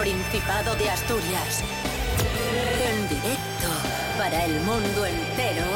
Principado 0.00 0.74
de 0.76 0.88
Asturias. 0.88 1.62
En 2.90 3.06
directo 3.06 3.68
para 4.16 4.46
el 4.46 4.58
mundo 4.62 5.04
entero. 5.04 5.66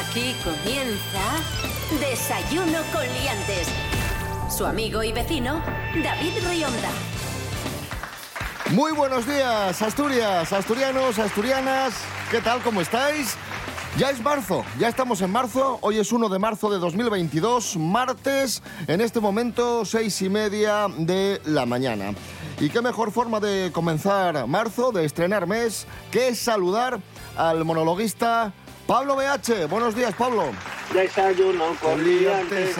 Aquí 0.00 0.34
comienza 0.42 2.00
Desayuno 2.00 2.80
con 2.92 3.02
Liantes. 3.02 3.68
Su 4.50 4.66
amigo 4.66 5.04
y 5.04 5.12
vecino, 5.12 5.62
David 6.02 6.32
Rionda. 6.44 6.90
Muy 8.72 8.90
buenos 8.90 9.28
días, 9.28 9.80
Asturias, 9.80 10.52
asturianos, 10.52 11.20
asturianas. 11.20 11.94
¿Qué 12.32 12.40
tal? 12.40 12.62
¿Cómo 12.62 12.80
estáis? 12.80 13.36
Ya 13.96 14.10
es 14.10 14.20
marzo, 14.20 14.64
ya 14.80 14.88
estamos 14.88 15.20
en 15.20 15.30
marzo, 15.30 15.78
hoy 15.82 15.98
es 15.98 16.10
1 16.10 16.30
de 16.30 16.38
marzo 16.38 16.70
de 16.70 16.78
2022, 16.78 17.76
martes, 17.76 18.62
en 18.86 19.02
este 19.02 19.20
momento 19.20 19.84
seis 19.84 20.20
y 20.22 20.30
media 20.30 20.88
de 20.96 21.42
la 21.44 21.66
mañana. 21.66 22.14
Y 22.62 22.70
qué 22.70 22.80
mejor 22.80 23.10
forma 23.10 23.40
de 23.40 23.72
comenzar 23.72 24.46
marzo, 24.46 24.92
de 24.92 25.04
estrenar 25.04 25.48
mes, 25.48 25.84
que 26.12 26.32
saludar 26.36 27.00
al 27.36 27.64
monologuista 27.64 28.52
Pablo 28.86 29.16
BH. 29.16 29.66
Buenos 29.68 29.96
días, 29.96 30.14
Pablo. 30.14 30.44
Desayuno 30.94 31.74
con 31.82 32.04
liantes. 32.04 32.76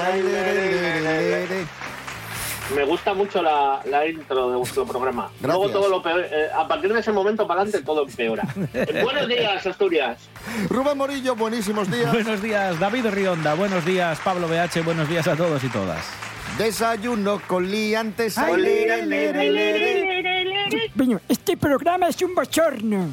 Me 2.77 2.84
gusta 2.84 3.12
mucho 3.12 3.42
la, 3.42 3.80
la 3.86 4.06
intro 4.06 4.50
de 4.52 4.56
vuestro 4.56 4.86
programa. 4.86 5.33
Luego 5.42 5.69
todo 5.69 5.89
lo 5.89 6.00
peor, 6.00 6.28
eh, 6.30 6.48
a 6.55 6.69
partir 6.69 6.92
de 6.92 7.00
ese 7.00 7.11
momento 7.11 7.44
para 7.48 7.62
adelante 7.62 7.84
todo 7.84 8.05
empeora. 8.05 8.44
Buenos 9.02 9.27
días, 9.27 9.67
Asturias. 9.67 10.28
Rubén 10.70 10.96
Morillo, 10.96 11.34
buenísimos 11.34 11.91
días. 11.91 12.12
Buenos 12.12 12.41
días, 12.41 12.78
David 12.78 13.06
Rionda. 13.08 13.55
Buenos 13.55 13.84
días, 13.84 14.20
Pablo 14.20 14.46
BH. 14.46 14.84
Buenos 14.84 15.08
días 15.08 15.27
a 15.27 15.34
todos 15.34 15.64
y 15.64 15.69
todas. 15.70 16.31
Desayuno 16.58 17.41
con 17.47 17.70
liantes. 17.70 18.36
Bueno, 20.95 21.20
este 21.28 21.56
programa 21.56 22.08
es 22.08 22.20
un 22.22 22.34
bochorno. 22.34 23.08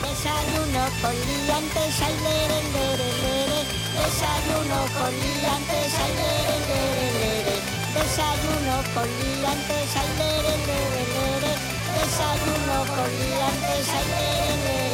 Desayuno 0.00 0.82
con 1.00 1.14
liantes, 1.14 2.02
ay, 2.02 2.14
lere, 2.24 2.58
lere, 2.74 3.08
lere. 3.22 3.60
Desayuno 3.94 4.78
con 4.98 5.12
liantes, 5.12 5.92
ay, 6.02 6.12
lere, 6.18 6.56
lere, 6.70 7.06
lere. 7.20 7.56
Desayuno 7.94 8.76
con 8.94 9.08
liantes, 9.20 9.90
ay, 9.96 10.10
lere, 10.18 10.54
lere, 10.66 11.02
lere. 11.14 11.52
Desayuno 11.94 12.76
con 12.96 13.10
liantes, 13.20 13.88
ay, 13.94 14.89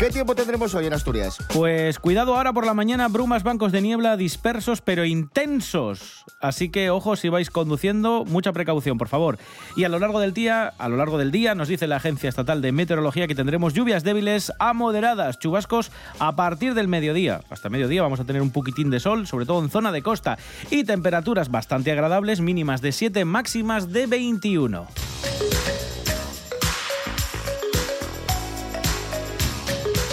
¿Qué 0.00 0.08
tiempo 0.08 0.34
tendremos 0.34 0.74
hoy 0.74 0.86
en 0.86 0.94
Asturias? 0.94 1.36
Pues 1.52 1.98
cuidado 1.98 2.34
ahora 2.34 2.54
por 2.54 2.64
la 2.64 2.72
mañana, 2.72 3.08
brumas, 3.08 3.42
bancos 3.42 3.70
de 3.70 3.82
niebla 3.82 4.16
dispersos 4.16 4.80
pero 4.80 5.04
intensos. 5.04 6.24
Así 6.40 6.70
que 6.70 6.88
ojo 6.88 7.16
si 7.16 7.28
vais 7.28 7.50
conduciendo, 7.50 8.24
mucha 8.24 8.54
precaución, 8.54 8.96
por 8.96 9.08
favor. 9.08 9.36
Y 9.76 9.84
a 9.84 9.90
lo 9.90 9.98
largo 9.98 10.18
del 10.18 10.32
día, 10.32 10.72
a 10.78 10.88
lo 10.88 10.96
largo 10.96 11.18
del 11.18 11.30
día 11.30 11.54
nos 11.54 11.68
dice 11.68 11.86
la 11.86 11.96
Agencia 11.96 12.30
Estatal 12.30 12.62
de 12.62 12.72
Meteorología 12.72 13.28
que 13.28 13.34
tendremos 13.34 13.74
lluvias 13.74 14.02
débiles 14.02 14.54
a 14.58 14.72
moderadas, 14.72 15.38
chubascos 15.38 15.92
a 16.18 16.34
partir 16.34 16.72
del 16.72 16.88
mediodía. 16.88 17.42
Hasta 17.50 17.68
mediodía 17.68 18.00
vamos 18.00 18.20
a 18.20 18.24
tener 18.24 18.40
un 18.40 18.52
poquitín 18.52 18.88
de 18.88 19.00
sol, 19.00 19.26
sobre 19.26 19.44
todo 19.44 19.62
en 19.62 19.68
zona 19.68 19.92
de 19.92 20.00
costa, 20.00 20.38
y 20.70 20.84
temperaturas 20.84 21.50
bastante 21.50 21.92
agradables, 21.92 22.40
mínimas 22.40 22.80
de 22.80 22.92
7, 22.92 23.26
máximas 23.26 23.92
de 23.92 24.06
21. 24.06 24.86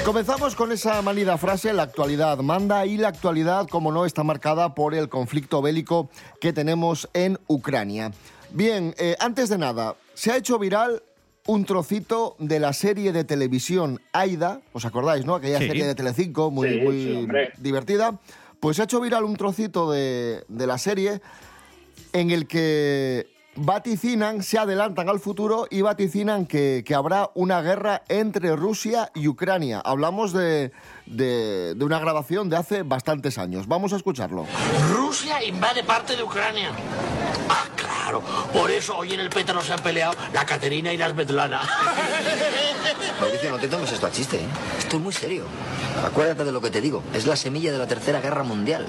Comenzamos 0.07 0.55
con 0.55 0.71
esa 0.71 1.01
manida 1.01 1.37
frase, 1.37 1.73
la 1.73 1.83
actualidad 1.83 2.37
manda 2.37 2.85
y 2.85 2.95
la 2.95 3.09
actualidad, 3.09 3.67
como 3.67 3.91
no, 3.91 4.05
está 4.05 4.23
marcada 4.23 4.73
por 4.73 4.95
el 4.95 5.09
conflicto 5.09 5.61
bélico 5.61 6.09
que 6.39 6.53
tenemos 6.53 7.09
en 7.13 7.37
Ucrania. 7.47 8.13
Bien, 8.51 8.95
eh, 8.99 9.17
antes 9.19 9.49
de 9.49 9.57
nada, 9.57 9.97
se 10.13 10.31
ha 10.31 10.37
hecho 10.37 10.59
viral 10.59 11.03
un 11.45 11.65
trocito 11.65 12.37
de 12.39 12.61
la 12.61 12.71
serie 12.71 13.11
de 13.11 13.25
televisión 13.25 13.99
Aida, 14.13 14.61
¿os 14.71 14.85
acordáis, 14.85 15.25
no? 15.25 15.35
Aquella 15.35 15.59
Sí. 15.59 15.67
serie 15.67 15.85
de 15.85 15.93
Telecinco, 15.93 16.51
muy, 16.51 16.69
Sí, 16.69 16.79
muy 16.79 17.03
sí, 17.03 17.27
divertida. 17.57 18.17
Pues 18.61 18.77
se 18.77 18.83
ha 18.83 18.85
hecho 18.85 19.01
viral 19.01 19.25
un 19.25 19.35
trocito 19.35 19.91
de, 19.91 20.45
de 20.47 20.67
la 20.67 20.77
serie 20.77 21.19
en 22.13 22.31
el 22.31 22.47
que 22.47 23.27
vaticinan, 23.57 24.43
se 24.43 24.57
adelantan 24.59 25.09
al 25.09 25.19
futuro 25.19 25.67
y 25.69 25.81
vaticinan 25.81 26.45
que, 26.45 26.83
que 26.85 26.95
habrá 26.95 27.29
una 27.33 27.61
guerra 27.61 28.03
entre 28.07 28.55
Rusia 28.55 29.11
y 29.13 29.27
Ucrania. 29.27 29.81
Hablamos 29.83 30.31
de, 30.33 30.71
de- 31.05 31.73
de 31.75 31.85
una 31.85 31.99
grabación 31.99 32.49
de 32.49 32.57
hace 32.57 32.83
bastantes 32.83 33.37
años. 33.37 33.67
Vamos 33.67 33.93
a 33.93 33.97
escucharlo. 33.97 34.45
Rusia 34.93 35.43
invade 35.43 35.83
parte 35.83 36.15
de 36.15 36.23
Ucrania. 36.23 36.69
Ah, 37.49 37.65
claro. 37.75 38.21
Por 38.53 38.69
eso 38.71 38.97
hoy 38.97 39.13
en 39.13 39.19
el 39.21 39.29
pétalo 39.29 39.61
se 39.61 39.73
han 39.73 39.79
peleado 39.79 40.13
la 40.33 40.45
Caterina 40.45 40.93
y 40.93 40.97
la 40.97 41.09
Svetlana. 41.09 41.61
Mauricio, 43.19 43.49
no 43.51 43.57
te 43.57 43.67
tomes 43.67 43.91
esto 43.91 44.05
a 44.07 44.11
chiste, 44.11 44.37
¿eh? 44.37 44.47
Estoy 44.77 44.99
muy 44.99 45.13
serio. 45.13 45.43
Acuérdate 46.05 46.43
de 46.43 46.51
lo 46.51 46.61
que 46.61 46.69
te 46.69 46.81
digo. 46.81 47.01
Es 47.13 47.25
la 47.25 47.35
semilla 47.35 47.71
de 47.71 47.77
la 47.79 47.87
Tercera 47.87 48.21
Guerra 48.21 48.43
Mundial. 48.43 48.85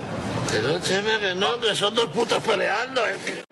Que 0.50 0.60
no, 0.60 0.78
cheme, 0.80 1.18
que 1.20 1.34
no, 1.34 1.58
que 1.60 1.74
son 1.74 1.94
dos 1.94 2.06
putos 2.06 2.42
peleando. 2.42 3.00
eh. 3.06 3.44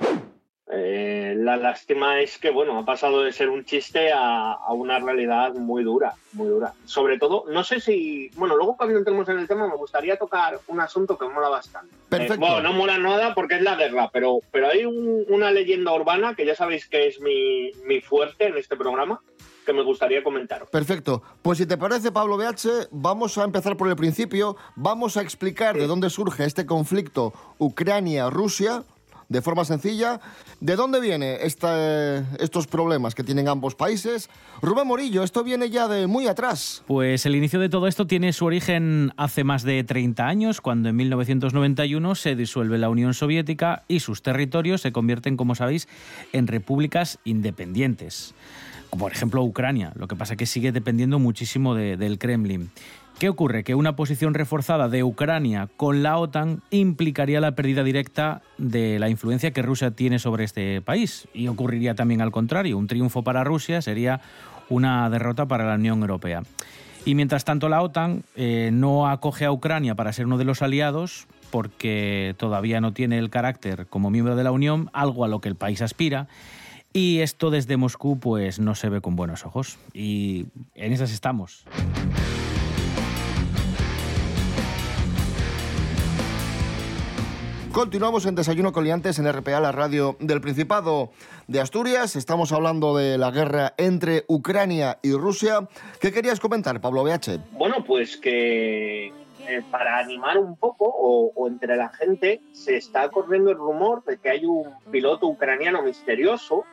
Eh, 0.79 1.35
la 1.39 1.57
lástima 1.57 2.21
es 2.21 2.37
que, 2.39 2.51
bueno, 2.51 2.79
ha 2.79 2.85
pasado 2.85 3.23
de 3.23 3.33
ser 3.33 3.49
un 3.49 3.65
chiste 3.65 4.13
a, 4.13 4.53
a 4.53 4.73
una 4.73 4.99
realidad 4.99 5.55
muy 5.55 5.83
dura, 5.83 6.15
muy 6.35 6.49
dura. 6.49 6.75
Sobre 6.85 7.19
todo, 7.19 7.45
no 7.49 7.65
sé 7.65 7.81
si, 7.81 8.29
bueno, 8.37 8.57
luego 8.57 8.77
cuando 8.77 8.99
entremos 8.99 9.27
en 9.29 9.39
el 9.39 9.49
tema 9.49 9.67
me 9.67 9.77
gustaría 9.77 10.17
tocar 10.19 10.61
un 10.67 10.81
asunto 10.81 11.17
que 11.17 11.29
mola 11.29 11.49
bastante. 11.49 11.95
Perfecto. 12.09 12.35
Eh, 12.35 12.39
bueno, 12.39 12.61
no 12.61 12.73
mola 12.75 12.99
nada 12.99 13.35
porque 13.35 13.57
es 13.57 13.63
la 13.63 13.77
guerra, 13.77 14.11
pero, 14.13 14.41
pero 14.53 14.69
hay 14.69 14.85
un- 14.85 15.25
una 15.29 15.51
leyenda 15.51 15.95
urbana 15.95 16.35
que 16.35 16.45
ya 16.45 16.55
sabéis 16.55 16.87
que 16.87 17.07
es 17.07 17.21
mi, 17.21 17.71
mi 17.87 18.01
fuerte 18.01 18.49
en 18.49 18.57
este 18.59 18.77
programa, 18.77 19.21
que 19.65 19.73
me 19.73 19.83
gustaría 19.83 20.23
comentar. 20.23 20.67
Perfecto. 20.67 21.23
Pues 21.43 21.59
si 21.59 21.67
te 21.67 21.77
parece, 21.77 22.13
Pablo 22.13 22.37
BH, 22.37 22.89
vamos 22.93 23.37
a 23.39 23.45
empezar 23.45 23.77
por 23.77 23.89
el 23.89 23.97
principio. 23.97 24.57
Vamos 24.77 25.17
a 25.17 25.23
explicar 25.23 25.77
de 25.77 25.87
dónde 25.89 26.09
surge 26.11 26.45
este 26.45 26.67
conflicto 26.67 27.33
Ucrania-Rusia 27.59 28.85
de 29.29 29.43
forma 29.43 29.65
sencilla. 29.65 30.21
¿De 30.61 30.77
dónde 30.77 31.01
vienen 31.01 31.39
estos 31.41 32.67
problemas 32.67 33.15
que 33.15 33.25
tienen 33.25 33.49
ambos 33.49 33.75
países? 33.75 34.29
Rubén 34.63 34.87
Morillo, 34.87 35.23
esto 35.23 35.43
viene 35.45 35.71
ya 35.71 35.89
de 35.89 36.07
muy 36.07 36.27
atrás. 36.27 36.83
Pues 36.87 37.27
el 37.27 37.35
inicio 37.37 37.59
de 37.61 37.69
todo 37.69 37.87
esto 37.87 38.07
tiene 38.07 38.33
su 38.33 38.45
origen 38.47 39.13
hace 39.17 39.45
más 39.45 39.63
de 39.63 39.83
30 39.85 40.27
años, 40.27 40.61
cuando 40.61 40.89
en 40.89 40.97
1991 40.97 42.15
se 42.15 42.37
disuelve 42.37 42.79
la 42.79 42.89
Unión 42.89 43.15
Soviética 43.15 43.85
y 43.89 44.01
sus 44.01 44.23
territorios 44.23 44.81
se 44.81 44.93
convierten, 44.93 45.37
como 45.37 45.55
sabéis, 45.55 45.89
en 46.33 46.47
repúblicas 46.47 47.19
independientes. 47.25 48.35
Por 48.97 49.13
ejemplo 49.13 49.43
Ucrania, 49.43 49.93
lo 49.97 50.07
que 50.09 50.17
pasa 50.17 50.37
que 50.37 50.47
sigue 50.47 50.73
dependiendo 50.73 51.19
muchísimo 51.19 51.75
de- 51.75 51.97
del 51.97 52.19
Kremlin. 52.19 52.71
¿Qué 53.19 53.31
ocurre? 53.31 53.65
Que 53.65 53.75
una 53.75 53.97
posición 53.97 54.35
reforzada 54.35 54.91
de 54.91 55.03
Ucrania 55.03 55.71
con 55.79 56.03
la 56.03 56.19
OTAN 56.19 56.61
implicaría 56.69 57.41
la 57.41 57.53
pérdida 57.53 57.83
directa 57.83 58.43
de 58.59 58.99
la 58.99 59.09
influencia 59.09 59.53
que 59.53 59.63
Rusia 59.63 59.91
tiene 59.91 60.19
sobre 60.19 60.45
este 60.45 60.83
país. 60.83 61.27
Y 61.33 61.49
ocurriría 61.49 61.95
también 61.95 62.21
al 62.21 62.31
contrario. 62.31 62.77
Un 62.77 62.89
triunfo 62.89 63.23
para 63.23 63.43
Rusia 63.43 63.81
sería 63.81 64.21
una 64.69 65.09
derrota 65.09 65.47
para 65.47 65.65
la 65.65 65.77
Unión 65.77 66.03
Europea. 66.03 66.43
Y 67.07 67.15
mientras 67.15 67.47
tanto 67.47 67.71
la 67.71 67.81
OTAN 67.81 68.23
eh, 68.35 68.69
no 68.71 69.09
acoge 69.09 69.47
a 69.47 69.53
Ucrania 69.53 69.95
para 69.95 70.13
ser 70.13 70.27
uno 70.27 70.37
de 70.37 70.45
los 70.45 70.61
aliados 70.61 71.27
porque 71.51 72.35
todavía 72.37 72.83
no 72.83 72.93
tiene 72.93 73.17
el 73.17 73.31
carácter 73.31 73.87
como 73.87 74.11
miembro 74.11 74.37
de 74.37 74.45
la 74.45 74.53
Unión, 74.53 74.91
algo 74.93 75.25
a 75.25 75.29
lo 75.29 75.41
que 75.41 75.49
el 75.49 75.57
país 75.57 75.81
aspira. 75.81 76.29
Y 76.93 77.21
esto 77.21 77.49
desde 77.51 77.79
Moscú 77.79 78.19
pues 78.19 78.59
no 78.59 78.75
se 78.75 78.91
ve 78.91 79.01
con 79.01 79.17
buenos 79.17 79.47
ojos. 79.47 79.79
Y 79.95 80.49
en 80.75 80.93
esas 80.93 81.13
estamos. 81.13 81.65
Continuamos 87.77 88.25
en 88.25 88.35
Desayuno 88.35 88.73
Coliantes 88.73 89.19
en 89.19 89.31
RPA, 89.31 89.61
la 89.61 89.71
radio 89.71 90.17
del 90.19 90.41
Principado 90.41 91.11
de 91.47 91.61
Asturias. 91.61 92.17
Estamos 92.17 92.51
hablando 92.53 92.97
de 92.97 93.19
la 93.19 93.31
guerra 93.31 93.75
entre 93.77 94.25
Ucrania 94.29 94.99
y 95.03 95.13
Rusia. 95.13 95.69
¿Qué 96.01 96.11
querías 96.11 96.41
comentar, 96.41 96.81
Pablo 96.81 97.05
BH? 97.05 97.39
Bueno, 97.53 97.85
pues 97.85 98.17
que 98.17 99.13
para 99.71 99.99
animar 99.99 100.39
un 100.39 100.57
poco, 100.57 100.87
o, 100.87 101.33
o 101.37 101.49
entre 101.49 101.77
la 101.77 101.91
gente, 101.91 102.41
se 102.53 102.79
está 102.79 103.11
corriendo 103.11 103.51
el 103.51 103.59
rumor 103.59 104.03
de 104.05 104.17
que 104.17 104.31
hay 104.31 104.47
un 104.47 104.73
piloto 104.91 105.27
ucraniano 105.27 105.83
misterioso 105.83 106.65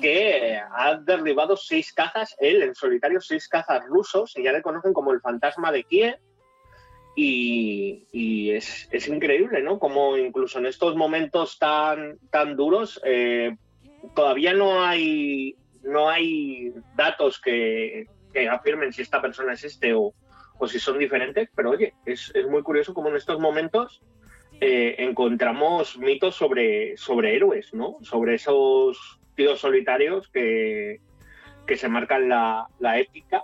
que 0.00 0.58
ha 0.58 0.94
derribado 0.94 1.58
seis 1.58 1.92
cazas, 1.92 2.34
él 2.40 2.62
en 2.62 2.74
solitario, 2.74 3.20
seis 3.20 3.48
cazas 3.48 3.84
rusos, 3.84 4.32
y 4.38 4.44
ya 4.44 4.52
le 4.52 4.62
conocen 4.62 4.94
como 4.94 5.12
el 5.12 5.20
fantasma 5.20 5.70
de 5.72 5.84
Kiev. 5.84 6.16
Y, 7.18 8.50
es, 8.50 8.88
es 8.92 9.08
increíble, 9.08 9.62
¿no? 9.62 9.78
Como 9.78 10.16
incluso 10.16 10.58
en 10.58 10.66
estos 10.66 10.96
momentos 10.96 11.58
tan, 11.58 12.18
tan 12.30 12.56
duros, 12.56 13.00
eh, 13.04 13.56
todavía 14.14 14.52
no 14.52 14.84
hay, 14.84 15.56
no 15.82 16.10
hay 16.10 16.74
datos 16.94 17.40
que, 17.40 18.06
que 18.32 18.48
afirmen 18.48 18.92
si 18.92 19.02
esta 19.02 19.22
persona 19.22 19.54
es 19.54 19.64
este 19.64 19.94
o, 19.94 20.12
o 20.58 20.68
si 20.68 20.78
son 20.78 20.98
diferentes, 20.98 21.48
pero 21.54 21.70
oye, 21.70 21.94
es, 22.04 22.30
es 22.34 22.46
muy 22.46 22.62
curioso 22.62 22.92
cómo 22.92 23.08
en 23.08 23.16
estos 23.16 23.40
momentos 23.40 24.02
eh, 24.60 24.96
encontramos 24.98 25.98
mitos 25.98 26.34
sobre, 26.34 26.96
sobre 26.96 27.34
héroes, 27.34 27.72
¿no? 27.74 27.96
Sobre 28.02 28.34
esos 28.34 29.20
tíos 29.34 29.60
solitarios 29.60 30.28
que, 30.28 31.00
que 31.66 31.76
se 31.76 31.88
marcan 31.88 32.28
la, 32.28 32.66
la 32.78 32.98
épica 32.98 33.42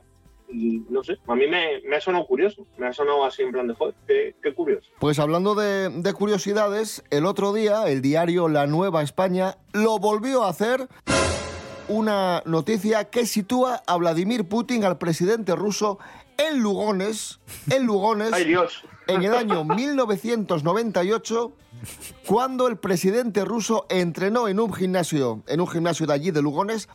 y 0.53 0.85
no 0.91 1.03
sé, 1.03 1.19
a 1.27 1.35
mí 1.35 1.47
me, 1.49 1.81
me, 1.89 1.97
ha 1.97 2.01
sonado 2.01 2.27
curioso, 2.27 2.67
me 2.77 2.87
ha 2.87 2.93
sonado 2.93 3.25
así 3.25 3.43
en 3.43 3.53
plan 3.53 3.67
de, 3.67 3.75
joder, 3.75 3.95
qué, 4.07 4.35
qué 4.43 4.55
curioso. 4.55 4.89
Pues 5.01 5.19
hablando 5.19 5.55
de, 5.55 5.89
de, 5.89 6.13
curiosidades, 6.13 7.03
el 7.11 7.27
otro 7.27 7.53
día 7.53 7.89
el 7.89 8.03
diario 8.03 8.49
La 8.49 8.67
Nueva 8.67 9.03
España 9.03 9.57
lo 9.73 9.99
volvió 9.99 10.45
a 10.45 10.51
hacer 10.51 10.89
una 11.89 12.43
noticia 12.47 13.05
que 13.05 13.27
sitúa 13.27 13.83
a 13.87 13.97
Vladimir 13.97 14.45
Putin, 14.45 14.85
al 14.85 14.99
presidente 14.99 15.57
ruso, 15.57 15.99
en 16.39 16.61
Lugones, 16.61 17.41
en 17.71 17.85
Lugones, 17.85 18.33
Ay, 18.33 18.45
Dios. 18.45 18.85
en 19.07 19.23
el 19.23 19.35
año 19.35 19.65
1998, 19.65 21.53
cuando 22.27 22.69
el 22.69 22.77
presidente 22.77 23.45
ruso 23.45 23.87
entrenó 23.89 24.49
en 24.49 24.61
un 24.61 24.73
gimnasio, 24.73 25.43
en 25.47 25.61
un 25.61 25.69
gimnasio 25.69 26.07
de 26.07 26.15
allí 26.15 26.31
de 26.31 26.43
Lugones, 26.43 26.89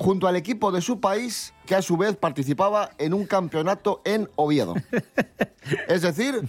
junto 0.00 0.26
al 0.26 0.34
equipo 0.36 0.72
de 0.72 0.80
su 0.80 0.98
país, 0.98 1.52
que 1.66 1.74
a 1.74 1.82
su 1.82 1.98
vez 1.98 2.16
participaba 2.16 2.90
en 2.96 3.12
un 3.12 3.26
campeonato 3.26 4.00
en 4.04 4.28
Oviedo. 4.34 4.74
Es 5.88 6.00
decir, 6.00 6.40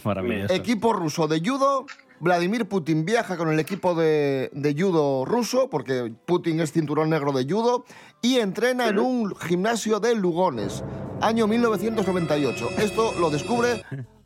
equipo 0.49 0.93
ruso 0.93 1.27
de 1.27 1.41
judo. 1.41 1.85
Vladimir 2.21 2.65
Putin 2.65 3.03
viaja 3.03 3.35
con 3.35 3.49
el 3.49 3.59
equipo 3.59 3.93
de, 3.93 4.49
de, 4.53 4.73
judo 4.73 5.25
ruso, 5.25 5.69
porque 5.69 6.13
Putin 6.25 6.61
es 6.61 6.71
cinturón 6.71 7.09
negro 7.09 7.33
de 7.33 7.43
judo, 7.43 7.83
y 8.21 8.37
entrena 8.37 8.87
en 8.87 8.99
un 8.99 9.35
gimnasio 9.35 9.99
de 9.99 10.15
Lugones, 10.15 10.83
año 11.19 11.45
1998. 11.45 12.69
Esto 12.77 13.11
lo 13.19 13.29
descubre 13.29 13.83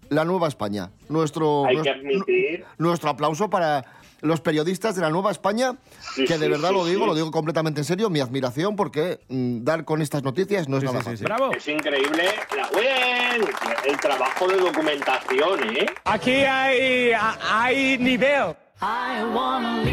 la 0.09 0.23
Nueva 0.23 0.47
España. 0.47 0.91
Nuestro, 1.09 1.65
Hay 1.65 1.81
que 1.81 1.89
admitir... 1.89 2.65
nuestro 2.77 3.09
aplauso 3.09 3.49
para 3.49 3.85
los 4.25 4.41
periodistas 4.41 4.95
de 4.95 5.01
la 5.01 5.09
Nueva 5.09 5.31
España, 5.31 5.75
Sí, 6.15 6.25
que 6.25 6.37
de 6.37 6.45
sí, 6.45 6.51
verdad 6.51 6.69
sí, 6.69 6.75
lo 6.75 6.85
digo, 6.85 7.01
sí. 7.01 7.07
lo 7.07 7.15
digo 7.15 7.31
completamente 7.31 7.81
en 7.81 7.85
serio, 7.85 8.09
mi 8.09 8.19
admiración 8.19 8.75
porque 8.75 9.19
mm, 9.29 9.63
dar 9.63 9.85
con 9.85 10.01
estas 10.01 10.23
noticias 10.23 10.67
no 10.67 10.77
es 10.77 10.81
Sí, 10.81 10.87
nada 10.87 10.99
fácil. 11.01 11.17
sí. 11.17 11.23
¡Bravo! 11.23 11.51
Es 11.53 11.67
increíble 11.67 12.23
la, 12.55 12.69
bien, 12.79 13.47
el 13.87 13.97
trabajo 13.99 14.47
de 14.47 14.57
documentación, 14.57 15.77
¿eh? 15.77 15.85
Aquí 16.05 16.31
hay, 16.31 17.11
hay 17.51 17.97
nivel. 17.97 18.55
I 18.81 19.23
wanna 19.33 19.83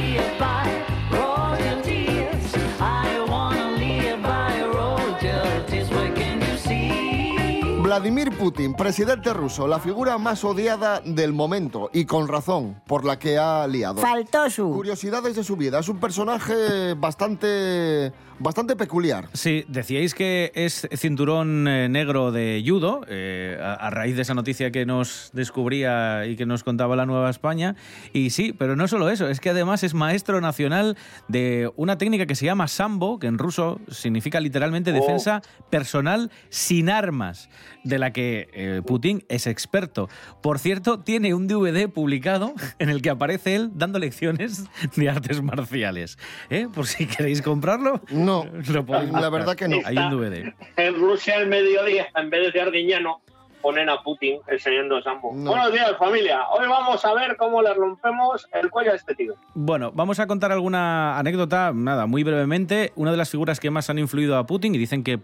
Vladimir 7.92 8.30
Putin, 8.38 8.72
presidente 8.72 9.34
ruso, 9.34 9.68
la 9.68 9.78
figura 9.78 10.16
más 10.16 10.44
odiada 10.44 11.02
del 11.04 11.34
momento 11.34 11.90
y 11.92 12.06
con 12.06 12.26
razón 12.26 12.80
por 12.86 13.04
la 13.04 13.18
que 13.18 13.36
ha 13.36 13.66
liado. 13.66 14.00
Faltó 14.00 14.48
su. 14.48 14.70
Curiosidades 14.72 15.36
de 15.36 15.44
su 15.44 15.56
vida. 15.56 15.78
Es 15.80 15.90
un 15.90 16.00
personaje 16.00 16.94
bastante, 16.96 18.10
bastante 18.38 18.76
peculiar. 18.76 19.28
Sí, 19.34 19.66
decíais 19.68 20.14
que 20.14 20.52
es 20.54 20.88
cinturón 20.96 21.68
eh, 21.68 21.90
negro 21.90 22.32
de 22.32 22.64
judo, 22.66 23.02
eh, 23.08 23.58
a, 23.60 23.74
a 23.74 23.90
raíz 23.90 24.16
de 24.16 24.22
esa 24.22 24.32
noticia 24.32 24.70
que 24.70 24.86
nos 24.86 25.28
descubría 25.34 26.24
y 26.24 26.36
que 26.36 26.46
nos 26.46 26.64
contaba 26.64 26.96
la 26.96 27.04
Nueva 27.04 27.28
España. 27.28 27.76
Y 28.14 28.30
sí, 28.30 28.54
pero 28.54 28.74
no 28.74 28.88
solo 28.88 29.10
eso, 29.10 29.28
es 29.28 29.38
que 29.38 29.50
además 29.50 29.82
es 29.82 29.92
maestro 29.92 30.40
nacional 30.40 30.96
de 31.28 31.70
una 31.76 31.98
técnica 31.98 32.24
que 32.24 32.36
se 32.36 32.46
llama 32.46 32.68
sambo, 32.68 33.18
que 33.18 33.26
en 33.26 33.36
ruso 33.36 33.80
significa 33.90 34.40
literalmente 34.40 34.92
Oh. 34.92 34.94
defensa 34.94 35.42
personal 35.68 36.30
sin 36.48 36.88
armas, 36.88 37.50
de 37.84 37.98
la 37.98 38.12
que 38.12 38.48
eh, 38.52 38.82
Putin 38.86 39.24
es 39.28 39.46
experto. 39.46 40.08
Por 40.40 40.58
cierto, 40.58 41.00
tiene 41.00 41.34
un 41.34 41.46
DVD 41.46 41.88
publicado 41.88 42.54
en 42.78 42.88
el 42.88 43.02
que 43.02 43.10
aparece 43.10 43.54
él 43.54 43.70
dando 43.74 43.98
lecciones 43.98 44.64
de 44.96 45.08
artes 45.08 45.42
marciales. 45.42 46.18
¿Eh? 46.50 46.68
Por 46.72 46.86
si 46.86 47.06
queréis 47.06 47.42
comprarlo. 47.42 48.00
No, 48.10 48.46
Lo 48.70 48.84
podéis 48.84 49.12
la 49.12 49.30
verdad 49.30 49.56
que 49.56 49.68
no. 49.68 49.78
Hay 49.84 49.96
un 49.96 50.10
DVD. 50.10 50.54
En 50.76 50.94
Rusia 50.94 51.36
al 51.36 51.48
mediodía, 51.48 52.08
en 52.14 52.30
vez 52.30 52.52
de 52.52 52.60
Arguiñano, 52.60 53.22
ponen 53.62 53.88
a 53.88 54.02
Putin 54.02 54.40
enseñando 54.48 55.00
sambo. 55.00 55.32
No. 55.34 55.52
Buenos 55.52 55.72
días, 55.72 55.96
familia. 55.98 56.48
Hoy 56.50 56.68
vamos 56.68 57.02
a 57.04 57.14
ver 57.14 57.36
cómo 57.36 57.62
le 57.62 57.72
rompemos 57.72 58.46
el 58.52 58.68
cuello 58.68 58.92
a 58.92 58.96
este 58.96 59.14
tío. 59.14 59.34
Bueno, 59.54 59.92
vamos 59.94 60.18
a 60.18 60.26
contar 60.26 60.52
alguna 60.52 61.18
anécdota, 61.18 61.72
nada, 61.74 62.06
muy 62.06 62.24
brevemente. 62.24 62.92
Una 62.96 63.12
de 63.12 63.16
las 63.16 63.30
figuras 63.30 63.60
que 63.60 63.70
más 63.70 63.88
han 63.88 63.98
influido 63.98 64.36
a 64.36 64.44
Putin 64.46 64.74
y 64.74 64.78
dicen 64.78 65.04
que 65.04 65.20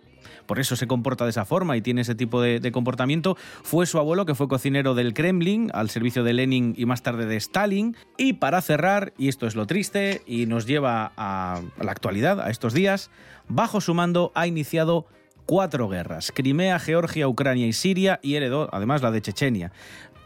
por 0.46 0.58
eso 0.58 0.76
se 0.76 0.86
comporta 0.86 1.24
de 1.24 1.30
esa 1.30 1.44
forma 1.44 1.76
y 1.76 1.82
tiene 1.82 2.00
ese 2.00 2.14
tipo 2.14 2.40
de, 2.40 2.60
de 2.60 2.72
comportamiento, 2.72 3.36
fue 3.62 3.86
su 3.86 3.98
abuelo, 3.98 4.24
que 4.24 4.34
fue 4.34 4.48
cocinero 4.48 4.94
del 4.94 5.12
Kremlin, 5.12 5.70
al 5.74 5.90
servicio 5.90 6.24
de 6.24 6.32
Lenin 6.32 6.74
y 6.76 6.86
más 6.86 7.02
tarde 7.02 7.26
de 7.26 7.36
Stalin. 7.36 7.96
Y 8.16 8.34
para 8.34 8.62
cerrar, 8.62 9.12
y 9.18 9.28
esto 9.28 9.46
es 9.46 9.56
lo 9.56 9.66
triste 9.66 10.22
y 10.26 10.46
nos 10.46 10.66
lleva 10.66 11.12
a 11.16 11.60
la 11.80 11.92
actualidad, 11.92 12.40
a 12.40 12.50
estos 12.50 12.72
días, 12.72 13.10
bajo 13.48 13.80
su 13.80 13.94
mando 13.94 14.32
ha 14.34 14.46
iniciado 14.46 15.06
cuatro 15.48 15.88
guerras, 15.88 16.30
Crimea, 16.34 16.78
Georgia, 16.78 17.26
Ucrania 17.26 17.66
y 17.66 17.72
Siria, 17.72 18.20
y 18.22 18.34
heredó 18.34 18.68
además 18.70 19.00
la 19.00 19.10
de 19.10 19.22
Chechenia. 19.22 19.72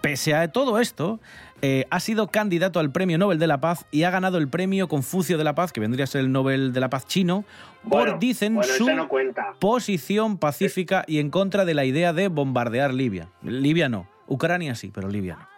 Pese 0.00 0.34
a 0.34 0.50
todo 0.50 0.80
esto, 0.80 1.20
eh, 1.62 1.86
ha 1.90 2.00
sido 2.00 2.26
candidato 2.26 2.80
al 2.80 2.90
Premio 2.90 3.18
Nobel 3.18 3.38
de 3.38 3.46
la 3.46 3.60
Paz 3.60 3.86
y 3.92 4.02
ha 4.02 4.10
ganado 4.10 4.38
el 4.38 4.48
Premio 4.48 4.88
Confucio 4.88 5.38
de 5.38 5.44
la 5.44 5.54
Paz, 5.54 5.72
que 5.72 5.78
vendría 5.78 6.04
a 6.04 6.06
ser 6.08 6.22
el 6.22 6.32
Nobel 6.32 6.72
de 6.72 6.80
la 6.80 6.90
Paz 6.90 7.06
chino, 7.06 7.44
por, 7.88 8.18
dicen, 8.18 8.56
bueno, 8.56 8.74
su 8.74 8.90
no 8.90 9.06
cuenta. 9.06 9.54
posición 9.60 10.38
pacífica 10.38 11.04
y 11.06 11.20
en 11.20 11.30
contra 11.30 11.64
de 11.64 11.74
la 11.74 11.84
idea 11.84 12.12
de 12.12 12.26
bombardear 12.26 12.92
Libia. 12.92 13.28
Libia 13.42 13.88
no, 13.88 14.08
Ucrania 14.26 14.74
sí, 14.74 14.90
pero 14.92 15.08
Libia 15.08 15.36
no. 15.36 15.48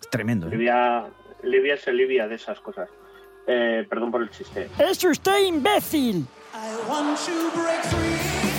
Es 0.00 0.08
tremendo. 0.08 0.46
¿eh? 0.46 0.50
Libia, 0.52 1.04
Libia 1.42 1.74
es 1.74 1.86
el 1.88 1.98
Libia 1.98 2.26
de 2.26 2.36
esas 2.36 2.58
cosas. 2.60 2.88
Eh, 3.46 3.86
perdón 3.90 4.10
por 4.10 4.22
el 4.22 4.30
chiste. 4.30 4.70
¡Es 4.78 5.04
usted 5.04 5.44
imbécil! 5.44 6.26
I 6.54 6.88
want 6.88 7.18
to 7.18 7.60
break 7.60 7.82
free. 7.82 8.53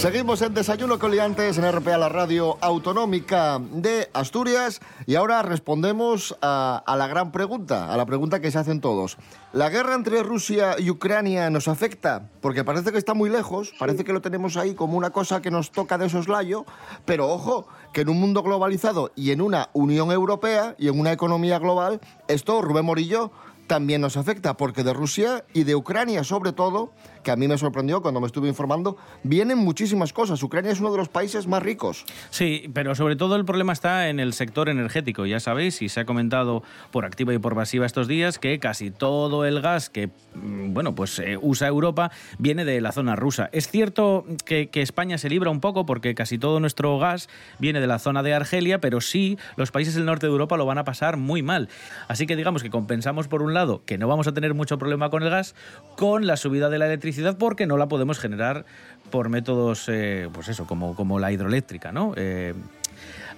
Seguimos 0.00 0.40
en 0.40 0.54
Desayuno 0.54 0.98
con 0.98 1.10
Liantes 1.10 1.58
en 1.58 1.70
RPA, 1.70 1.98
la 1.98 2.08
radio 2.08 2.56
autonómica 2.62 3.60
de 3.60 4.08
Asturias. 4.14 4.80
Y 5.06 5.16
ahora 5.16 5.42
respondemos 5.42 6.38
a, 6.40 6.82
a 6.86 6.96
la 6.96 7.06
gran 7.06 7.32
pregunta, 7.32 7.92
a 7.92 7.98
la 7.98 8.06
pregunta 8.06 8.40
que 8.40 8.50
se 8.50 8.56
hacen 8.56 8.80
todos. 8.80 9.18
¿La 9.52 9.68
guerra 9.68 9.94
entre 9.94 10.22
Rusia 10.22 10.76
y 10.78 10.88
Ucrania 10.88 11.50
nos 11.50 11.68
afecta? 11.68 12.30
Porque 12.40 12.64
parece 12.64 12.92
que 12.92 12.96
está 12.96 13.12
muy 13.12 13.28
lejos, 13.28 13.74
parece 13.78 14.02
que 14.02 14.14
lo 14.14 14.22
tenemos 14.22 14.56
ahí 14.56 14.74
como 14.74 14.96
una 14.96 15.10
cosa 15.10 15.42
que 15.42 15.50
nos 15.50 15.70
toca 15.70 15.98
de 15.98 16.08
soslayo, 16.08 16.64
pero 17.04 17.28
ojo, 17.28 17.68
que 17.92 18.00
en 18.00 18.08
un 18.08 18.20
mundo 18.20 18.42
globalizado 18.42 19.12
y 19.16 19.32
en 19.32 19.42
una 19.42 19.68
Unión 19.74 20.12
Europea 20.12 20.76
y 20.78 20.88
en 20.88 20.98
una 20.98 21.12
economía 21.12 21.58
global, 21.58 22.00
esto, 22.26 22.62
Rubén 22.62 22.86
Morillo, 22.86 23.32
también 23.70 24.00
nos 24.00 24.16
afecta, 24.16 24.56
porque 24.56 24.82
de 24.82 24.92
Rusia 24.92 25.44
y 25.54 25.62
de 25.62 25.76
Ucrania 25.76 26.24
sobre 26.24 26.52
todo, 26.52 26.92
que 27.22 27.30
a 27.30 27.36
mí 27.36 27.46
me 27.46 27.56
sorprendió 27.56 28.02
cuando 28.02 28.20
me 28.20 28.26
estuve 28.26 28.48
informando, 28.48 28.96
vienen 29.22 29.58
muchísimas 29.58 30.12
cosas. 30.12 30.42
Ucrania 30.42 30.72
es 30.72 30.80
uno 30.80 30.90
de 30.90 30.98
los 30.98 31.08
países 31.08 31.46
más 31.46 31.62
ricos. 31.62 32.04
Sí, 32.30 32.68
pero 32.74 32.96
sobre 32.96 33.14
todo 33.14 33.36
el 33.36 33.44
problema 33.44 33.72
está 33.72 34.08
en 34.08 34.18
el 34.18 34.32
sector 34.32 34.70
energético. 34.70 35.24
Ya 35.24 35.38
sabéis, 35.38 35.82
y 35.82 35.88
se 35.88 36.00
ha 36.00 36.04
comentado 36.04 36.64
por 36.90 37.04
activa 37.04 37.32
y 37.32 37.38
por 37.38 37.54
pasiva 37.54 37.86
estos 37.86 38.08
días, 38.08 38.40
que 38.40 38.58
casi 38.58 38.90
todo 38.90 39.44
el 39.44 39.60
gas 39.60 39.88
que 39.88 40.08
mm, 40.08 40.74
bueno, 40.74 40.96
pues 40.96 41.20
eh, 41.20 41.38
usa 41.40 41.68
Europa 41.68 42.10
viene 42.38 42.64
de 42.64 42.80
la 42.80 42.90
zona 42.90 43.14
rusa. 43.14 43.50
Es 43.52 43.68
cierto 43.68 44.24
que, 44.44 44.68
que 44.68 44.82
España 44.82 45.16
se 45.16 45.28
libra 45.28 45.48
un 45.50 45.60
poco 45.60 45.86
porque 45.86 46.16
casi 46.16 46.38
todo 46.38 46.58
nuestro 46.58 46.98
gas 46.98 47.28
viene 47.60 47.80
de 47.80 47.86
la 47.86 48.00
zona 48.00 48.24
de 48.24 48.34
Argelia, 48.34 48.80
pero 48.80 49.00
sí 49.00 49.38
los 49.54 49.70
países 49.70 49.94
del 49.94 50.06
norte 50.06 50.26
de 50.26 50.32
Europa 50.32 50.56
lo 50.56 50.66
van 50.66 50.78
a 50.78 50.84
pasar 50.84 51.18
muy 51.18 51.44
mal. 51.44 51.68
Así 52.08 52.26
que 52.26 52.34
digamos 52.34 52.64
que 52.64 52.70
compensamos 52.70 53.28
por 53.28 53.42
un 53.42 53.54
lado 53.54 53.59
que 53.84 53.98
no 53.98 54.08
vamos 54.08 54.26
a 54.26 54.32
tener 54.32 54.54
mucho 54.54 54.78
problema 54.78 55.10
con 55.10 55.22
el 55.22 55.30
gas, 55.30 55.54
con 55.96 56.26
la 56.26 56.36
subida 56.36 56.68
de 56.68 56.78
la 56.78 56.86
electricidad 56.86 57.36
porque 57.38 57.66
no 57.66 57.76
la 57.76 57.88
podemos 57.88 58.18
generar 58.18 58.64
por 59.10 59.28
métodos, 59.28 59.88
eh, 59.88 60.28
pues 60.32 60.48
eso, 60.48 60.66
como, 60.66 60.94
como 60.94 61.18
la 61.18 61.32
hidroeléctrica, 61.32 61.92
¿no? 61.92 62.14
Eh, 62.16 62.54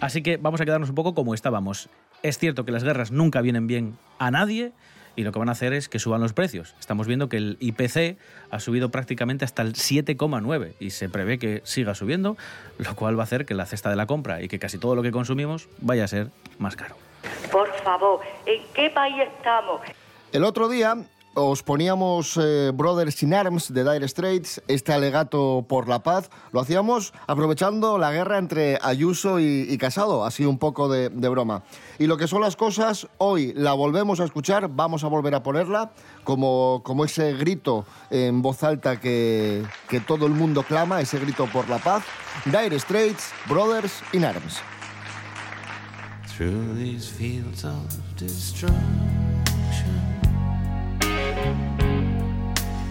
Así 0.03 0.21
que 0.21 0.37
vamos 0.37 0.61
a 0.61 0.65
quedarnos 0.65 0.89
un 0.89 0.97
poco 0.97 1.15
como 1.15 1.33
estábamos. 1.33 1.89
Es 2.25 2.37
cierto 2.37 2.65
que 2.65 2.73
las 2.73 2.83
guerras 2.83 3.13
nunca 3.13 3.41
vienen 3.41 3.69
bien 3.69 3.97
a 4.19 4.33
nadie 4.33 4.73
y 5.15 5.23
lo 5.23 5.31
que 5.31 5.39
van 5.39 5.49
a 5.49 5.53
hacer 5.53 5.73
es 5.75 5.89
que 5.89 6.01
suban 6.01 6.21
los 6.21 6.33
precios. 6.33 6.75
Estamos 6.81 7.07
viendo 7.07 7.29
que 7.29 7.37
el 7.37 7.57
IPC 7.61 8.17
ha 8.51 8.59
subido 8.59 8.91
prácticamente 8.91 9.45
hasta 9.45 9.63
el 9.63 9.75
7,9 9.75 10.73
y 10.81 10.91
se 10.91 11.09
prevé 11.09 11.39
que 11.39 11.61
siga 11.63 11.95
subiendo, 11.95 12.37
lo 12.79 12.97
cual 12.97 13.17
va 13.17 13.23
a 13.23 13.25
hacer 13.25 13.47
que 13.47 13.55
la 13.55 13.65
cesta 13.65 13.91
de 13.91 13.97
la 13.97 14.07
compra 14.07 14.43
y 14.43 14.49
que 14.49 14.59
casi 14.59 14.77
todo 14.77 14.97
lo 14.97 15.05
que 15.05 15.13
consumimos 15.13 15.69
vaya 15.81 16.03
a 16.03 16.09
ser 16.09 16.31
más 16.59 16.75
caro. 16.75 16.97
Por 17.53 17.73
favor, 17.85 18.23
¿en 18.45 18.61
qué 18.75 18.91
país 18.91 19.15
estamos? 19.37 19.83
El 20.33 20.45
otro 20.45 20.71
día, 20.71 20.97
os 21.35 21.63
poníamos 21.63 22.39
eh, 22.41 22.71
Brothers 22.73 23.23
in 23.23 23.35
Arms 23.35 23.75
de 23.75 23.85
Dire 23.85 24.09
Straits, 24.09 24.63
este 24.67 24.95
alegato 24.95 25.67
por 25.69 25.89
la 25.89 26.03
paz. 26.03 26.31
Lo 26.53 26.61
hacíamos 26.61 27.13
aprovechando 27.27 27.99
la 27.99 28.13
guerra 28.13 28.39
entre 28.39 28.79
Ayuso 28.81 29.41
y, 29.41 29.67
y 29.69 29.77
Casado, 29.77 30.25
así 30.25 30.47
un 30.47 30.57
poco 30.57 30.89
de, 30.89 31.11
broma. 31.11 31.65
Y 31.99 32.07
lo 32.07 32.17
que 32.17 32.29
son 32.29 32.41
las 32.41 32.57
cosas, 32.57 33.09
hoy 33.19 33.53
la 33.55 33.75
volvemos 33.75 34.21
a 34.21 34.25
escuchar, 34.25 34.71
vamos 34.71 35.05
a 35.05 35.09
volver 35.09 35.35
a 35.35 35.43
ponerla 35.43 35.93
como, 36.25 36.81
como 36.83 37.05
ese 37.05 37.35
grito 37.35 37.85
en 38.09 38.41
voz 38.41 38.63
alta 38.63 38.99
que, 38.99 39.63
que 39.91 40.01
todo 40.01 40.25
el 40.27 40.33
mundo 40.33 40.63
clama, 40.63 41.03
ese 41.03 41.19
grito 41.19 41.47
por 41.53 41.69
la 41.69 41.77
paz. 41.77 42.05
Dire 42.47 42.79
Straits, 42.79 43.33
Brothers 43.51 44.03
in 44.15 44.25
Arms. 44.25 44.63
Through 46.27 46.75
these 46.77 47.07
fields 47.07 47.65
of 47.65 47.87
destruction, 48.17 49.12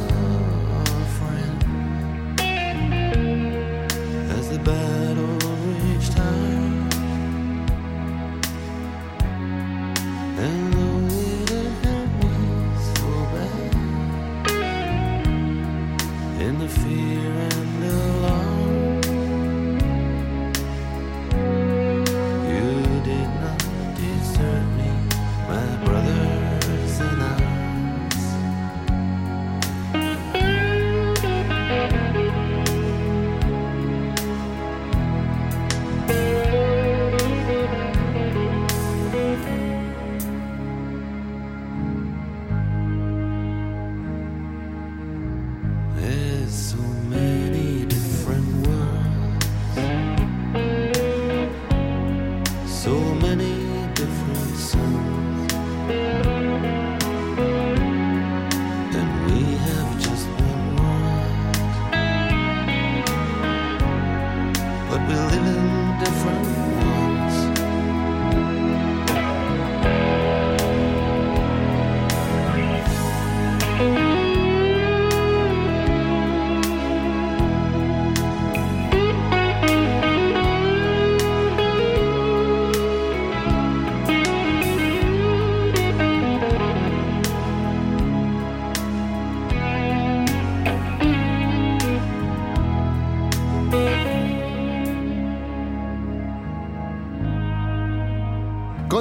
as 4.38 4.50
the 4.50 4.60
battle 4.60 5.31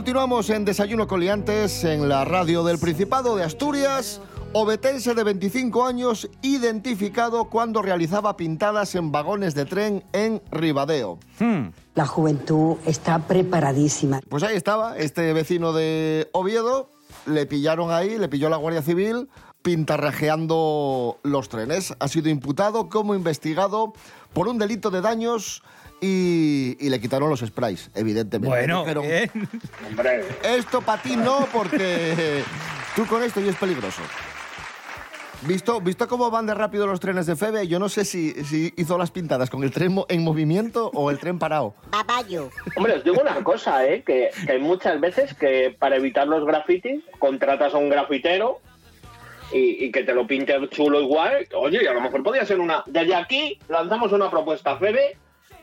Continuamos 0.00 0.48
en 0.48 0.64
Desayuno 0.64 1.06
Coliantes 1.06 1.84
en 1.84 2.08
la 2.08 2.24
radio 2.24 2.64
del 2.64 2.78
Principado 2.78 3.36
de 3.36 3.44
Asturias. 3.44 4.22
Obetense 4.54 5.14
de 5.14 5.22
25 5.22 5.84
años 5.84 6.30
identificado 6.40 7.50
cuando 7.50 7.82
realizaba 7.82 8.34
pintadas 8.34 8.94
en 8.94 9.12
vagones 9.12 9.54
de 9.54 9.66
tren 9.66 10.02
en 10.14 10.40
Ribadeo. 10.50 11.18
La 11.94 12.06
juventud 12.06 12.78
está 12.86 13.18
preparadísima. 13.18 14.22
Pues 14.26 14.42
ahí 14.42 14.56
estaba, 14.56 14.96
este 14.96 15.34
vecino 15.34 15.74
de 15.74 16.30
Oviedo, 16.32 16.88
le 17.26 17.44
pillaron 17.44 17.92
ahí, 17.92 18.16
le 18.16 18.30
pilló 18.30 18.48
la 18.48 18.56
Guardia 18.56 18.80
Civil 18.80 19.28
pintarrajeando 19.60 21.18
los 21.22 21.50
trenes. 21.50 21.94
Ha 22.00 22.08
sido 22.08 22.30
imputado 22.30 22.88
como 22.88 23.14
investigado 23.14 23.92
por 24.32 24.48
un 24.48 24.56
delito 24.56 24.90
de 24.90 25.02
daños 25.02 25.62
y, 26.00 26.76
y 26.80 26.88
le 26.90 27.00
quitaron 27.00 27.28
los 27.28 27.40
sprays, 27.40 27.90
evidentemente. 27.94 28.48
Bueno, 28.56 28.80
Dijeron, 28.80 29.04
esto 30.42 30.80
para 30.82 31.02
ti 31.02 31.16
no, 31.16 31.46
porque 31.52 32.42
tú 32.96 33.06
con 33.06 33.22
esto 33.22 33.40
y 33.40 33.48
es 33.48 33.56
peligroso. 33.56 34.02
¿Visto, 35.42 35.80
¿Visto 35.80 36.06
cómo 36.06 36.30
van 36.30 36.44
de 36.46 36.52
rápido 36.52 36.86
los 36.86 37.00
trenes 37.00 37.24
de 37.24 37.34
Febe? 37.34 37.66
Yo 37.66 37.78
no 37.78 37.88
sé 37.88 38.04
si, 38.04 38.32
si 38.44 38.74
hizo 38.76 38.98
las 38.98 39.10
pintadas 39.10 39.48
con 39.48 39.62
el 39.64 39.70
tren 39.70 39.96
en 40.08 40.22
movimiento 40.22 40.90
o 40.92 41.10
el 41.10 41.18
tren 41.18 41.38
parado. 41.38 41.74
Babayo. 41.90 42.50
hombre, 42.76 42.96
os 42.96 43.04
digo 43.04 43.22
una 43.22 43.42
cosa, 43.42 43.86
¿eh? 43.86 44.02
Que, 44.04 44.28
que 44.44 44.52
hay 44.52 44.58
muchas 44.58 45.00
veces 45.00 45.32
que 45.32 45.74
para 45.78 45.96
evitar 45.96 46.28
los 46.28 46.44
grafitis 46.44 47.02
contratas 47.18 47.72
a 47.72 47.78
un 47.78 47.88
grafitero 47.88 48.60
y, 49.50 49.86
y 49.86 49.90
que 49.90 50.04
te 50.04 50.12
lo 50.12 50.26
pinte 50.26 50.54
chulo 50.68 51.00
igual. 51.00 51.48
Oye, 51.54 51.84
y 51.84 51.86
a 51.86 51.94
lo 51.94 52.02
mejor 52.02 52.22
podría 52.22 52.44
ser 52.44 52.60
una... 52.60 52.84
Desde 52.86 53.14
aquí 53.14 53.58
lanzamos 53.70 54.12
una 54.12 54.30
propuesta 54.30 54.72
a 54.72 54.78
Febe 54.78 55.16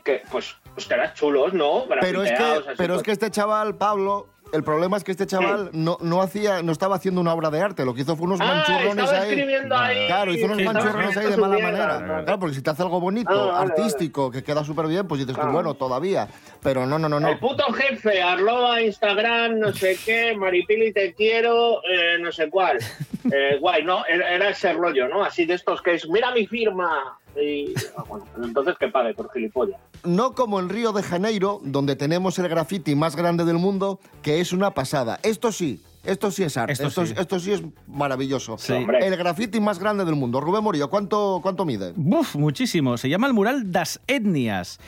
que, 0.08 0.22
pues, 0.30 0.56
estarás 0.76 1.12
chulos, 1.14 1.52
¿no? 1.52 1.84
Pero 2.00 2.22
es 2.22 2.30
que, 2.32 2.36
así, 2.42 2.62
pero 2.78 2.94
es 2.94 2.98
pues. 2.98 3.02
que 3.02 3.12
este 3.12 3.30
chaval, 3.30 3.76
Pablo, 3.76 4.28
el 4.54 4.64
problema 4.64 4.96
es 4.96 5.04
que 5.04 5.10
este 5.12 5.26
chaval 5.26 5.68
no, 5.74 5.98
no 6.00 6.22
hacía, 6.22 6.62
no 6.62 6.72
estaba 6.72 6.96
haciendo 6.96 7.20
una 7.20 7.34
obra 7.34 7.50
de 7.50 7.60
arte, 7.60 7.84
lo 7.84 7.92
que 7.92 8.00
hizo 8.00 8.16
fue 8.16 8.26
unos 8.26 8.40
Ah, 8.40 8.64
manchurrones 8.64 9.10
ahí. 9.10 9.38
ahí. 9.70 10.06
Claro, 10.06 10.32
hizo 10.32 10.46
unos 10.46 10.62
manchurrones 10.62 11.14
ahí 11.18 11.26
de 11.30 11.36
mala 11.36 11.54
mierda. 11.56 11.70
manera. 12.00 12.24
Claro, 12.24 12.38
porque 12.38 12.54
si 12.54 12.62
te 12.62 12.70
hace 12.70 12.82
algo 12.82 12.98
bonito, 12.98 13.30
Ah, 13.30 13.58
vale, 13.60 13.72
artístico, 13.72 14.30
que 14.30 14.42
queda 14.42 14.64
súper 14.64 14.86
bien, 14.86 15.06
pues 15.06 15.18
dices 15.18 15.34
tú, 15.34 15.40
Claro. 15.40 15.52
bueno, 15.52 15.74
todavía. 15.74 16.28
Pero 16.62 16.86
no, 16.86 16.98
no, 16.98 17.10
no, 17.10 17.20
no. 17.20 17.28
El 17.28 17.38
puto 17.38 17.64
jefe, 17.74 18.22
arroba 18.22 18.80
Instagram, 18.80 19.58
no 19.58 19.72
sé 19.74 19.98
qué, 20.02 20.34
Maripili 20.34 20.94
te 20.94 21.12
quiero, 21.12 21.82
eh, 21.84 22.16
no 22.18 22.32
sé 22.32 22.48
cuál. 22.48 22.78
Eh, 23.30 23.58
guay, 23.60 23.82
¿no? 23.84 24.06
Era 24.06 24.48
ese 24.48 24.72
rollo, 24.72 25.06
¿no? 25.06 25.22
Así 25.22 25.44
de 25.44 25.52
estos 25.52 25.82
que 25.82 25.92
es, 25.96 26.08
mira 26.08 26.30
mi 26.32 26.46
firma. 26.46 27.18
Y, 27.40 27.74
ah, 27.96 28.04
bueno, 28.08 28.24
pues 28.34 28.46
entonces 28.48 28.74
que 28.78 28.88
pague 28.88 29.14
por 29.14 29.30
gilipollas. 29.32 29.80
No 30.04 30.34
como 30.34 30.58
en 30.60 30.68
Río 30.68 30.92
de 30.92 31.02
Janeiro, 31.02 31.60
donde 31.64 31.96
tenemos 31.96 32.38
el 32.38 32.48
graffiti 32.48 32.94
más 32.94 33.16
grande 33.16 33.44
del 33.44 33.58
mundo, 33.58 34.00
que 34.22 34.40
es 34.40 34.52
una 34.52 34.72
pasada. 34.72 35.18
Esto 35.22 35.52
sí, 35.52 35.80
esto 36.04 36.30
sí 36.30 36.42
es 36.44 36.56
arte. 36.56 36.72
Esto 36.72 36.86
Esto, 36.88 37.06
sí. 37.06 37.12
es- 37.12 37.18
esto 37.20 37.38
sí 37.40 37.52
es 37.52 37.62
maravilloso. 37.86 38.56
Sí. 38.58 38.72
El 39.00 39.16
graffiti 39.16 39.60
más 39.60 39.78
grande 39.78 40.04
del 40.04 40.14
mundo. 40.14 40.40
Rubén 40.40 40.62
Morillo, 40.64 40.88
¿cuánto, 40.90 41.40
cuánto 41.42 41.64
mide? 41.64 41.92
Buf, 41.96 42.34
muchísimo. 42.36 42.96
Se 42.96 43.08
llama 43.08 43.26
el 43.26 43.34
mural 43.34 43.70
Das 43.72 44.00
Etnias. 44.06 44.78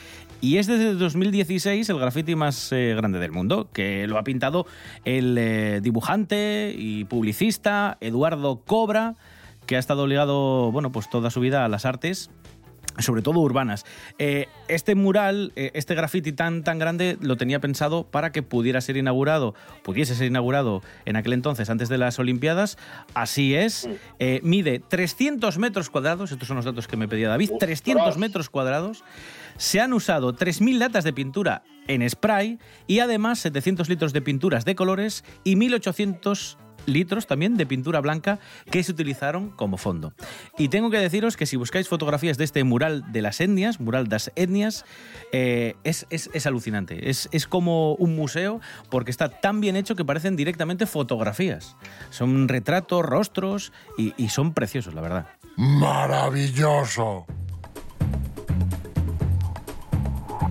Y 0.43 0.57
es 0.57 0.65
desde 0.65 0.95
2016 0.95 1.87
el 1.89 1.99
graffiti 1.99 2.33
más 2.35 2.71
eh, 2.71 2.95
grande 2.97 3.19
del 3.19 3.31
mundo, 3.31 3.67
que 3.71 4.07
lo 4.07 4.17
ha 4.17 4.23
pintado 4.23 4.65
el 5.05 5.37
eh, 5.37 5.81
dibujante 5.83 6.73
y 6.75 7.03
publicista 7.05 7.97
Eduardo 8.01 8.61
Cobra, 8.65 9.13
que 9.65 9.75
ha 9.75 9.79
estado 9.79 10.07
ligado, 10.07 10.71
bueno, 10.71 10.91
pues 10.91 11.09
toda 11.09 11.29
su 11.29 11.39
vida 11.39 11.65
a 11.65 11.69
las 11.69 11.85
artes 11.85 12.29
sobre 12.99 13.21
todo 13.21 13.39
urbanas. 13.39 13.85
Eh, 14.19 14.47
este 14.67 14.95
mural, 14.95 15.53
eh, 15.55 15.71
este 15.73 15.95
graffiti 15.95 16.33
tan, 16.33 16.63
tan 16.63 16.79
grande, 16.79 17.17
lo 17.21 17.37
tenía 17.37 17.59
pensado 17.59 18.03
para 18.03 18.31
que 18.31 18.43
pudiera 18.43 18.81
ser 18.81 18.97
inaugurado, 18.97 19.55
pudiese 19.83 20.15
ser 20.15 20.27
inaugurado 20.27 20.81
en 21.05 21.15
aquel 21.15 21.33
entonces, 21.33 21.69
antes 21.69 21.89
de 21.89 21.97
las 21.97 22.19
Olimpiadas. 22.19 22.77
Así 23.13 23.55
es. 23.55 23.87
Eh, 24.19 24.41
mide 24.43 24.79
300 24.79 25.57
metros 25.57 25.89
cuadrados, 25.89 26.31
estos 26.31 26.47
son 26.47 26.57
los 26.57 26.65
datos 26.65 26.87
que 26.87 26.97
me 26.97 27.07
pedía 27.07 27.29
David, 27.29 27.51
300 27.59 28.17
metros 28.17 28.49
cuadrados. 28.49 29.03
Se 29.57 29.79
han 29.79 29.93
usado 29.93 30.35
3.000 30.35 30.77
latas 30.77 31.03
de 31.03 31.13
pintura 31.13 31.63
en 31.87 32.07
spray 32.09 32.59
y 32.87 32.99
además 32.99 33.39
700 33.39 33.89
litros 33.89 34.13
de 34.13 34.21
pinturas 34.21 34.65
de 34.65 34.75
colores 34.75 35.23
y 35.43 35.55
1.800 35.55 36.57
litros 36.85 37.27
también 37.27 37.57
de 37.57 37.65
pintura 37.65 37.99
blanca 38.01 38.39
que 38.69 38.83
se 38.83 38.91
utilizaron 38.91 39.49
como 39.51 39.77
fondo. 39.77 40.13
Y 40.57 40.69
tengo 40.69 40.89
que 40.89 40.97
deciros 40.97 41.37
que 41.37 41.45
si 41.45 41.55
buscáis 41.57 41.87
fotografías 41.87 42.37
de 42.37 42.43
este 42.43 42.63
mural 42.63 43.11
de 43.11 43.21
las 43.21 43.39
etnias, 43.41 43.79
mural 43.79 44.07
das 44.07 44.31
etnias, 44.35 44.85
eh, 45.31 45.75
es, 45.83 46.05
es- 46.09 46.29
es 46.33 46.45
alucinante. 46.45 47.09
Es, 47.09 47.29
es 47.31 47.47
como 47.47 47.93
un 47.95 48.15
museo 48.15 48.61
porque 48.89 49.11
está 49.11 49.29
tan 49.29 49.61
bien 49.61 49.75
hecho 49.75 49.95
que 49.95 50.05
parecen 50.05 50.35
directamente 50.35 50.85
fotografías. 50.85 51.75
Son 52.09 52.47
retratos, 52.47 53.05
rostros 53.05 53.71
y, 53.97 54.13
y 54.17 54.29
son 54.29 54.53
preciosos, 54.53 54.93
la 54.93 55.01
verdad. 55.01 55.27
Maravilloso. 55.57 57.25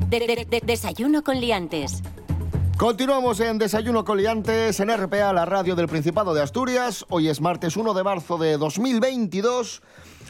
de- 0.08 0.18
de- 0.26 0.44
de- 0.44 0.60
desayuno 0.66 1.22
con 1.22 1.40
liantes. 1.40 2.02
Continuamos 2.80 3.38
en 3.40 3.58
Desayuno 3.58 4.06
Coliantes 4.06 4.80
en 4.80 4.88
RPA, 4.88 5.34
la 5.34 5.44
radio 5.44 5.76
del 5.76 5.86
Principado 5.86 6.32
de 6.32 6.40
Asturias. 6.40 7.04
Hoy 7.10 7.28
es 7.28 7.42
martes 7.42 7.76
1 7.76 7.92
de 7.92 8.02
marzo 8.02 8.38
de 8.38 8.56
2022. 8.56 9.82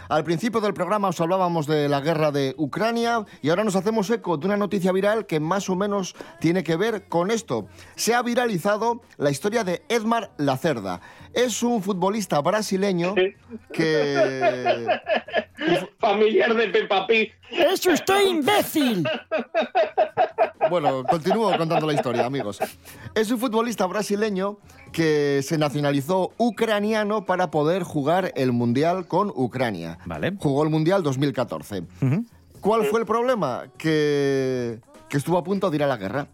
Al 0.08 0.24
principio 0.24 0.60
del 0.60 0.74
programa 0.74 1.10
os 1.10 1.20
hablábamos 1.20 1.68
de 1.68 1.88
la 1.88 2.00
guerra 2.00 2.32
de 2.32 2.56
Ucrania 2.58 3.24
y 3.40 3.50
ahora 3.50 3.62
nos 3.62 3.76
hacemos 3.76 4.10
eco 4.10 4.36
de 4.36 4.46
una 4.46 4.56
noticia 4.56 4.90
viral 4.90 5.26
que 5.26 5.38
más 5.38 5.70
o 5.70 5.76
menos 5.76 6.16
tiene 6.40 6.64
que 6.64 6.74
ver 6.74 7.06
con 7.06 7.30
esto. 7.30 7.68
Se 7.94 8.14
ha 8.14 8.22
viralizado 8.22 9.00
la 9.16 9.30
historia 9.30 9.62
de 9.62 9.84
Edmar 9.88 10.32
Lacerda. 10.36 11.00
Es 11.32 11.62
un 11.62 11.84
futbolista 11.84 12.40
brasileño 12.40 13.14
que... 13.72 14.98
Familiar 16.00 16.54
de 16.54 16.66
Peppa 16.66 17.06
Pig. 17.06 17.32
¡Es 17.50 17.86
usted 17.86 18.26
imbécil! 18.26 19.06
Bueno, 20.68 21.02
continúo 21.04 21.56
contando 21.56 21.86
la 21.86 21.94
historia, 21.94 22.26
amigos. 22.26 22.58
Es 23.14 23.30
un 23.30 23.38
futbolista 23.38 23.86
brasileño 23.86 24.58
que 24.92 25.40
se 25.42 25.58
nacionalizó 25.58 26.32
ucraniano 26.38 27.24
para 27.24 27.50
poder 27.50 27.82
jugar 27.82 28.32
el 28.36 28.52
Mundial 28.52 29.06
con 29.06 29.32
Ucrania. 29.34 29.98
Vale. 30.06 30.34
Jugó 30.38 30.62
el 30.62 30.70
Mundial 30.70 31.02
2014. 31.02 31.82
¿Cuál 32.60 32.84
fue 32.84 33.00
el 33.00 33.06
problema? 33.06 33.64
Que, 33.78 34.78
que 35.08 35.16
estuvo 35.16 35.38
a 35.38 35.44
punto 35.44 35.70
de 35.70 35.76
ir 35.76 35.82
a 35.82 35.86
la 35.86 35.96
guerra. 35.96 36.28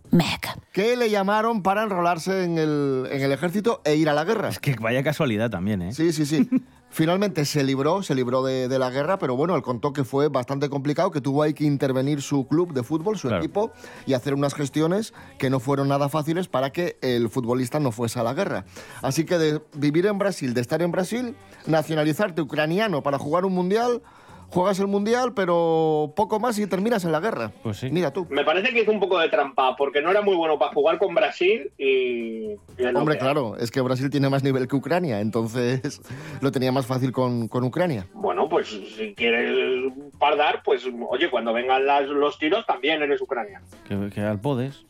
Que 0.73 0.97
le 0.97 1.09
llamaron 1.09 1.63
para 1.63 1.85
enrolarse 1.85 2.45
en 2.45 2.59
el, 2.59 3.09
en 3.11 3.23
el 3.23 3.33
ejército 3.33 3.81
e 3.85 3.97
ir 3.97 4.09
a 4.09 4.13
la 4.13 4.25
guerra. 4.25 4.49
Es 4.49 4.59
que 4.59 4.75
vaya 4.75 5.03
casualidad 5.03 5.49
también, 5.51 5.81
¿eh? 5.83 5.93
Sí, 5.95 6.13
sí, 6.13 6.27
sí. 6.27 6.49
Finalmente 6.89 7.45
se 7.45 7.63
libró, 7.63 8.03
se 8.03 8.15
libró 8.15 8.43
de, 8.43 8.69
de 8.69 8.79
la 8.79 8.89
guerra, 8.91 9.19
pero 9.19 9.37
bueno, 9.37 9.55
él 9.55 9.61
contó 9.63 9.93
que 9.93 10.03
fue 10.05 10.29
bastante 10.29 10.71
complicado, 10.71 11.11
que 11.11 11.21
tuvo 11.21 11.43
ahí 11.43 11.53
que 11.53 11.65
intervenir 11.65 12.23
su 12.23 12.47
club 12.47 12.73
de 12.73 12.83
fútbol, 12.83 13.19
su 13.19 13.29
Claro. 13.29 13.43
equipo, 13.43 13.73
y 14.07 14.15
hacer 14.15 14.33
unas 14.33 14.55
gestiones 14.55 15.13
que 15.39 15.51
no 15.51 15.61
fueron 15.61 15.89
nada 15.89 16.09
fáciles 16.09 16.49
para 16.49 16.71
que 16.71 16.97
el 17.03 17.29
futbolista 17.29 17.81
no 17.81 17.93
fuese 17.93 18.19
a 18.19 18.23
la 18.23 18.33
guerra. 18.33 18.65
Así 19.03 19.25
que 19.27 19.37
de 19.37 19.61
vivir 19.75 20.07
en 20.07 20.17
Brasil, 20.17 20.55
de 20.55 20.61
estar 20.63 20.81
en 20.81 20.91
Brasil, 20.91 21.37
nacionalizarte 21.67 22.41
ucraniano 22.41 23.03
para 23.03 23.19
jugar 23.19 23.45
un 23.45 23.53
mundial, 23.53 24.01
juegas 24.49 24.79
el 24.81 24.87
mundial, 24.87 25.35
pero 25.35 26.13
poco 26.17 26.41
más 26.41 26.59
y 26.59 26.67
terminas 26.67 27.05
en 27.05 27.13
la 27.13 27.21
guerra. 27.21 27.53
Pues 27.63 27.79
sí. 27.79 27.89
Mira 27.91 28.13
tú. 28.13 28.27
Me 28.31 28.45
parece 28.45 28.73
que 28.73 28.83
hizo 28.83 28.91
un 28.93 29.01
poco 29.01 29.19
de 29.19 29.29
trampa, 29.29 29.77
porque 29.77 30.01
no 30.03 30.11
era 30.11 30.23
muy 30.23 30.35
bueno 30.37 30.59
para 30.59 30.73
jugar 30.73 30.99
con 30.99 31.15
Brasil 31.15 31.71
y... 31.79 32.53
y 32.79 32.85
Hombre, 32.95 33.15
que 33.17 33.21
claro, 33.21 33.57
es 33.59 33.71
que 33.71 33.81
Brasil 33.81 34.09
tiene 34.11 34.29
más 34.31 34.43
nivel 34.43 34.67
que 34.69 34.77
Ucrania, 34.77 35.21
entonces 35.21 36.01
lo 36.41 36.51
tenía 36.53 36.73
más 36.73 36.87
fácil 36.87 37.13
con, 37.13 37.49
con 37.49 37.65
Ucrania. 37.65 38.07
Bueno, 38.15 38.49
pues 38.49 38.69
si 38.97 39.15
quieres 39.15 39.93
pardar, 40.19 40.63
pues 40.65 40.85
oye, 41.09 41.29
cuando 41.31 41.53
vengan 41.53 41.85
las- 41.87 42.09
los 42.09 42.39
tiros 42.39 42.65
también 42.67 43.03
eres 43.03 43.21
ucraniano. 43.21 43.67
Que, 43.87 44.11
que 44.11 44.21
al 44.21 44.41
podes. 44.41 44.85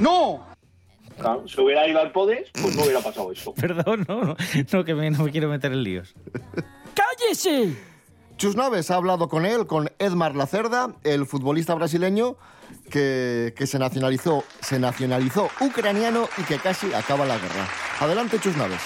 ¡No! 0.00 0.44
Claro, 1.18 1.48
si 1.48 1.58
hubiera 1.62 1.88
ido 1.88 1.98
al 1.98 2.12
Podes, 2.12 2.50
pues 2.52 2.76
no 2.76 2.82
hubiera 2.82 3.00
pasado 3.00 3.32
eso. 3.32 3.54
Perdón, 3.60 4.04
no, 4.06 4.20
no, 4.22 4.36
no, 4.72 4.84
que 4.84 4.94
me- 4.94 5.10
no 5.10 5.24
me 5.24 5.30
quiero 5.30 5.48
meter 5.48 5.72
en 5.72 5.82
líos. 5.82 6.14
¡Cállese! 6.94 7.74
Chus 8.36 8.54
Naves 8.54 8.90
ha 8.90 8.96
hablado 8.96 9.28
con 9.28 9.46
él, 9.46 9.66
con 9.66 9.90
Edmar 9.98 10.36
Lacerda, 10.36 10.94
el 11.04 11.24
futbolista 11.24 11.74
brasileño 11.74 12.36
que, 12.90 13.54
que 13.56 13.66
se, 13.66 13.78
nacionalizó, 13.78 14.44
se 14.60 14.78
nacionalizó 14.78 15.48
ucraniano 15.62 16.28
y 16.36 16.42
que 16.42 16.58
casi 16.58 16.92
acaba 16.92 17.24
la 17.24 17.38
guerra. 17.38 17.66
Adelante, 17.98 18.38
Chus 18.38 18.54
Naves. 18.58 18.82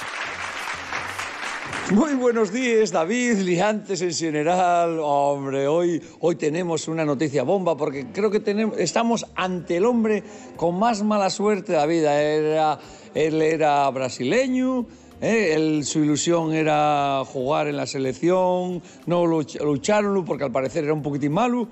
Muy 1.92 2.14
buenos 2.14 2.52
días, 2.52 2.92
David, 2.92 3.38
liantes 3.38 4.00
en 4.02 4.14
general. 4.14 5.00
Hombre, 5.02 5.66
hoy, 5.66 6.00
hoy 6.20 6.36
tenemos 6.36 6.86
una 6.86 7.04
noticia 7.04 7.42
bomba 7.42 7.76
porque 7.76 8.06
creo 8.12 8.30
que 8.30 8.38
tenemos, 8.38 8.78
estamos 8.78 9.26
ante 9.34 9.78
el 9.78 9.86
hombre 9.86 10.22
con 10.54 10.78
más 10.78 11.02
mala 11.02 11.28
suerte 11.28 11.72
de 11.72 11.78
la 11.78 11.86
vida. 11.86 12.22
Era, 12.22 12.78
él 13.12 13.42
era 13.42 13.90
brasileño, 13.90 14.86
¿eh? 15.20 15.52
Él- 15.54 15.84
su 15.84 16.00
ilusión 16.04 16.52
era 16.54 17.22
jugar 17.26 17.68
en 17.68 17.76
la 17.76 17.86
selección, 17.86 18.82
no 19.06 19.24
luch- 19.24 19.60
lucharon 19.62 20.24
porque 20.24 20.44
al 20.44 20.52
parecer 20.52 20.84
era 20.84 20.92
un 20.94 21.02
poquitín 21.02 21.32
malo. 21.32 21.68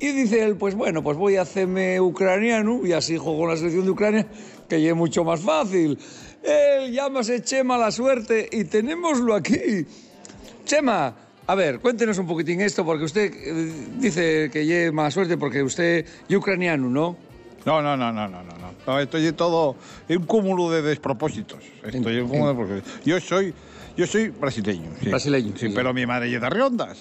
Y 0.00 0.08
dice 0.08 0.42
él, 0.42 0.56
pues 0.56 0.74
bueno, 0.74 1.02
pues 1.02 1.16
voy 1.16 1.36
a 1.36 1.42
hacerme 1.42 2.00
ucraniano 2.00 2.80
y 2.84 2.92
así 2.92 3.16
juego 3.16 3.44
en 3.44 3.50
la 3.50 3.56
selección 3.56 3.84
de 3.84 3.90
Ucrania, 3.92 4.26
que 4.68 4.88
es 4.88 4.96
mucho 4.96 5.22
más 5.22 5.40
fácil. 5.40 5.96
Él 6.42 6.92
llámase 6.92 7.40
Chema 7.42 7.78
la 7.78 7.92
suerte 7.92 8.48
y 8.50 8.64
tenémoslo 8.64 9.32
aquí. 9.34 9.86
Chema, 10.64 11.14
a 11.46 11.54
ver, 11.54 11.78
cuéntenos 11.78 12.18
un 12.18 12.26
poquitín 12.26 12.60
esto, 12.60 12.84
porque 12.84 13.04
usted 13.04 13.32
eh, 13.32 13.72
dice 13.98 14.50
que 14.52 14.66
lleve 14.66 14.90
más 14.90 15.14
suerte 15.14 15.36
porque 15.36 15.62
usted 15.62 16.04
es 16.28 16.36
ucraniano, 16.36 16.88
¿no? 16.88 17.16
No, 17.64 17.80
no, 17.80 17.96
no, 17.96 18.12
no, 18.12 18.26
no, 18.26 18.42
no, 18.42 18.56
no. 18.86 18.92
No, 18.94 19.00
estoy 19.00 19.30
todo 19.32 19.76
en 20.08 20.20
un 20.20 20.26
cúmulo 20.26 20.70
de 20.70 20.82
despropósitos. 20.82 21.58
Estoy 21.84 22.16
en 22.16 22.22
un 22.24 22.28
cúmulo 22.28 22.54
de 22.54 22.64
despropósitos. 22.74 23.04
Yo 23.06 23.20
soy, 23.20 23.54
yo 23.96 24.06
soy 24.06 24.28
brasileño. 24.28 24.90
Sí. 25.00 25.08
Brasileño, 25.08 25.52
Sí, 25.56 25.68
sí. 25.68 25.72
pero 25.74 25.92
mi 25.94 26.06
madre 26.06 26.34
es 26.34 26.40
de 26.40 26.50
Riondas. 26.50 26.98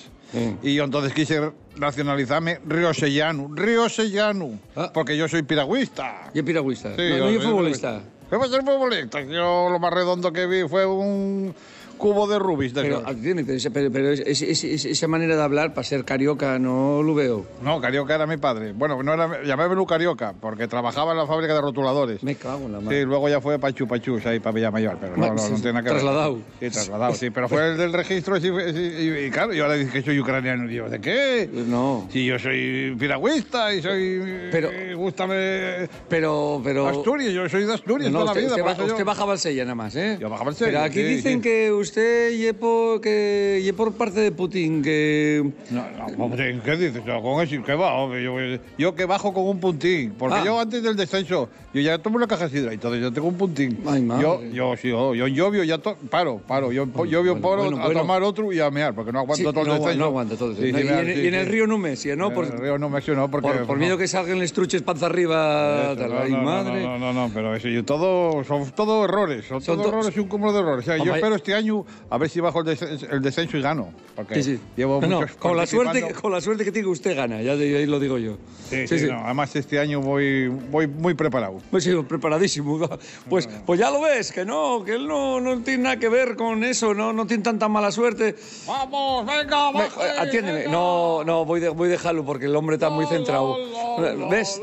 Y 0.63 0.75
yo 0.75 0.85
entonces 0.85 1.13
quise 1.13 1.51
nacionalizarme 1.75 2.59
riosellano, 2.65 3.49
riosellano, 3.53 4.51
porque 4.93 5.17
yo 5.17 5.27
soy 5.27 5.43
piragüista. 5.43 6.31
¿Y 6.33 6.41
piragüista? 6.41 6.95
Sí, 6.95 7.01
no, 7.01 7.17
yo 7.17 7.17
no, 7.25 7.31
yo 7.31 7.41
soy 7.41 7.51
futbolista. 7.51 8.01
¿Qué 8.29 8.37
va 8.37 8.45
a 8.45 8.47
ser 8.47 8.61
futbolista? 8.61 9.21
Yo 9.23 9.67
lo 9.69 9.77
más 9.79 9.91
redondo 9.93 10.31
que 10.31 10.45
vi 10.47 10.65
fue 10.69 10.85
un 10.85 11.53
cubo 12.01 12.27
de 12.27 12.39
Rubis. 12.39 12.73
De 12.73 12.81
Pero, 12.81 14.09
es- 14.11 14.41
es- 14.41 14.63
es- 14.63 14.85
esa 14.85 15.07
manera 15.07 15.35
de 15.35 15.41
hablar 15.43 15.73
para 15.75 15.83
ser 15.85 16.03
carioca 16.03 16.57
no 16.57 17.03
lo 17.03 17.13
veo. 17.13 17.45
No, 17.63 17.79
Carioca 17.79 18.15
era 18.15 18.25
mi 18.25 18.37
padre. 18.37 18.73
Bueno, 18.73 19.01
no 19.03 19.13
era, 19.13 19.43
llamémelo 19.43 19.85
Carioca, 19.85 20.33
porque 20.41 20.67
trabajaba 20.67 21.11
en 21.11 21.19
la 21.19 21.27
fábrica 21.27 21.53
de 21.53 21.61
rotuladores. 21.61 22.23
Me 22.23 22.33
cago 22.35 22.65
en 22.65 22.71
la 22.71 22.79
Sí, 22.79 22.85
madre. 22.85 23.05
luego 23.05 23.29
ya 23.29 23.39
fue 23.39 23.59
Pachu 23.59 23.87
Pachu, 23.87 24.19
ahí 24.25 24.39
para 24.39 24.53
Villamayor, 24.53 24.97
pero 24.99 25.15
no, 25.15 25.27
no, 25.27 25.33
no 25.35 25.39
sí, 25.39 25.53
tiene 25.61 25.73
nada 25.73 25.83
que 25.83 25.89
ver. 25.91 26.01
trasladado. 26.01 26.37
Sí, 26.59 26.69
trasladado, 26.71 27.13
sí, 27.13 27.29
pero 27.29 27.47
fue 27.47 27.69
el 27.71 27.77
del 27.77 27.93
registro 27.93 28.39
sí, 28.41 28.47
sí, 28.73 29.25
y, 29.27 29.29
claro, 29.29 29.53
yo 29.53 29.63
ahora 29.65 29.75
dice 29.75 29.91
que 29.91 30.01
soy 30.01 30.19
ucraniano. 30.19 30.69
Y 30.71 30.75
yo, 30.75 30.89
¿de 30.89 30.99
qué? 30.99 31.47
No. 31.53 32.07
Si 32.11 32.25
yo 32.25 32.39
soy 32.39 32.95
piragüista 32.97 33.73
y 33.75 33.81
soy... 33.83 34.49
Pero- 34.51 34.69
eh. 34.71 35.87
Pero, 36.09 36.61
pero... 36.63 36.87
Asturias, 36.87 37.31
yo 37.33 37.47
soy 37.49 37.65
de 37.65 37.73
Asturias 37.73 38.11
No, 38.11 38.19
toda 38.21 38.31
usted, 38.31 38.49
la 38.49 38.55
vida. 38.55 38.65
usted 38.71 38.85
yo- 38.85 38.91
usted 38.93 39.05
baja 39.05 39.23
a 39.23 39.25
Marsella 39.27 39.63
nada 39.65 39.75
más, 39.75 39.95
¿eh? 39.95 40.17
Yo 40.19 40.29
bajo 40.29 40.41
a 40.41 40.45
Marsella, 40.45 40.71
Pero 40.71 40.81
aquí 40.83 40.99
sí, 40.99 41.03
dicen 41.03 41.33
sí. 41.35 41.41
que 41.41 41.71
usted 41.71 41.90
y 41.99 42.53
por, 42.53 43.01
que, 43.01 43.61
y 43.63 43.71
por 43.73 43.93
parte 43.93 44.19
de 44.21 44.31
Putin, 44.31 44.81
que... 44.81 45.43
No, 45.69 45.83
no, 46.29 46.35
¿qué 46.35 46.77
dices? 46.77 47.01
Yo, 47.05 47.21
con 47.21 47.41
eso, 47.43 47.61
¿qué 47.65 47.73
va? 47.73 47.93
hombre? 47.95 48.23
Yo, 48.23 48.35
yo 48.77 48.95
que 48.95 49.05
bajo 49.05 49.33
con 49.33 49.43
un 49.47 49.59
puntín, 49.59 50.13
porque 50.17 50.35
Ah. 50.37 50.43
yo 50.45 50.59
antes 50.59 50.81
del 50.83 50.95
descenso, 50.95 51.49
yo 51.73 51.81
ya 51.81 51.97
tomo 51.99 52.17
una 52.17 52.27
caja 52.27 52.47
de 52.47 52.57
sidra, 52.57 52.73
entonces 52.73 53.01
yo 53.01 53.11
tengo 53.11 53.27
un 53.27 53.35
puntín. 53.35 53.79
Ay, 53.87 54.07
yo, 54.21 54.41
yo, 54.53 54.75
sí, 54.77 54.89
yo, 54.89 55.13
yo 55.15 55.27
lluvio 55.27 55.63
ya 55.63 55.77
to- 55.77 55.97
paro, 56.09 56.39
paro, 56.47 56.71
yo 56.71 56.85
po- 56.87 57.05
lluvio 57.05 57.33
bueno, 57.35 57.41
paro 57.49 57.61
bueno, 57.63 57.77
a 57.81 57.85
bueno. 57.85 57.99
tomar 58.01 58.23
otro 58.23 58.51
y 58.53 58.59
a 58.59 58.69
mear, 58.71 58.93
porque 58.93 59.11
no 59.11 59.19
aguanto 59.19 59.35
Sí, 59.37 59.43
todo 59.43 59.61
el 59.61 59.67
no, 59.67 59.73
descenso. 59.75 59.99
no 59.99 60.05
aguanta 60.05 60.35
todo. 60.37 60.55
Sí, 60.55 60.71
No, 60.71 60.77
sí, 60.79 60.85
y, 60.85 60.87
en, 60.89 61.25
y 61.25 61.27
en 61.27 61.33
el 61.35 61.45
río 61.47 61.67
Numesia, 61.67 62.15
¿no? 62.15 62.33
Por, 62.33 62.45
En 62.45 62.53
el 62.53 62.57
río 62.59 62.77
no 62.77 62.89
me 62.89 63.01
no, 63.01 63.31
porque... 63.31 63.47
por, 63.49 63.65
por 63.65 63.77
no. 63.77 63.81
miedo 63.81 63.97
que 63.97 64.07
salgan 64.07 64.39
los 64.39 64.53
truches 64.53 64.81
panza 64.81 65.07
arriba. 65.07 65.95
tal. 65.97 66.09
No, 66.09 66.19
Ay, 66.19 66.31
no, 66.31 66.37
no, 66.37 66.43
madre. 66.43 66.83
No, 66.83 66.97
no, 66.99 67.13
no, 67.13 67.31
pero 67.33 67.55
eso, 67.55 67.67
yo 67.67 67.83
todo, 67.83 68.43
son 68.43 68.69
todo 68.71 69.05
errores, 69.05 69.45
son, 69.47 69.61
Son 69.61 69.75
todo 69.77 69.89
to- 69.89 69.97
errores 69.97 70.15
y 70.15 70.19
un 70.19 70.27
cúmulo 70.27 70.53
de 70.53 70.59
errores. 70.59 70.87
O 70.87 70.91
sea, 70.91 71.03
yo 71.03 71.13
espero 71.15 71.35
este 71.35 71.53
año 71.53 71.80
a 72.09 72.17
ver 72.17 72.29
si 72.29 72.39
bajo 72.39 72.59
el 72.59 72.65
descenso, 72.65 73.05
el 73.09 73.21
descenso 73.21 73.57
y 73.57 73.61
gano. 73.61 73.89
Porque 74.15 74.35
Sí, 74.43 74.55
sí. 74.57 74.59
llevo 74.75 75.01
No, 75.01 75.21
con, 75.39 75.55
la 75.57 75.65
suerte, 75.65 76.13
con 76.13 76.31
la 76.31 76.41
suerte 76.41 76.63
que 76.63 76.71
tiene 76.71 76.87
usted 76.89 77.15
gana, 77.15 77.41
ya 77.41 77.55
de- 77.55 77.77
ahí 77.77 77.85
lo 77.85 77.99
digo 77.99 78.17
yo. 78.17 78.37
Sí, 78.69 78.87
sí, 78.87 79.05
no, 79.07 79.19
además 79.25 79.55
este 79.55 79.79
año 79.79 79.99
voy, 80.01 80.47
voy 80.47 80.87
muy 80.87 81.13
preparado. 81.13 81.59
Pues 81.71 81.83
sí, 81.83 81.91
preparadísimo. 82.07 82.79
Pues, 83.29 83.47
pues 83.65 83.79
ya 83.79 83.89
lo 83.91 84.01
ves, 84.01 84.31
que 84.31 84.45
no, 84.45 84.83
que 84.85 84.93
él 84.95 85.07
no, 85.07 85.39
no 85.41 85.59
tiene 85.61 85.83
nada 85.83 85.97
que 85.97 86.09
ver 86.09 86.35
con 86.35 86.63
eso, 86.63 86.93
no, 86.93 87.11
no 87.13 87.25
tiene 87.27 87.43
tanta 87.43 87.67
mala 87.67 87.91
suerte. 87.91 88.35
¡Vamos, 88.67 89.25
venga, 89.25 89.71
baja! 89.71 90.07
eh, 90.07 90.11
atiéndeme, 90.19 90.65
no, 90.67 91.23
no, 91.23 91.45
voy, 91.45 91.59
de- 91.59 91.69
voy 91.69 91.87
a 91.87 91.91
dejarlo 91.91 92.23
porque 92.25 92.45
el 92.45 92.55
hombre 92.55 92.75
está 92.75 92.89
muy 92.89 93.05
centrado. 93.07 93.57
¿Ves? 94.29 94.59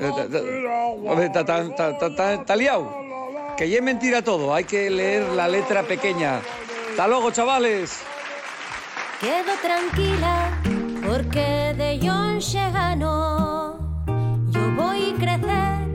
Está 2.40 2.56
liado. 2.56 3.08
Que 3.56 3.68
ya 3.68 3.76
es 3.78 3.82
mentira 3.82 4.22
todo, 4.22 4.54
hay 4.54 4.64
que 4.64 4.88
leer 4.88 5.22
la 5.30 5.48
letra 5.48 5.82
pequeña. 5.82 6.40
Hasta 6.98 7.10
luego, 7.10 7.30
chavales. 7.30 8.02
Quedo 9.20 9.52
tranquila 9.62 10.50
porque 11.06 11.72
de 11.78 12.00
John 12.02 12.40
gano. 12.72 13.78
Yo 14.50 14.60
voy 14.74 15.12
a 15.12 15.14
crecer, 15.14 15.86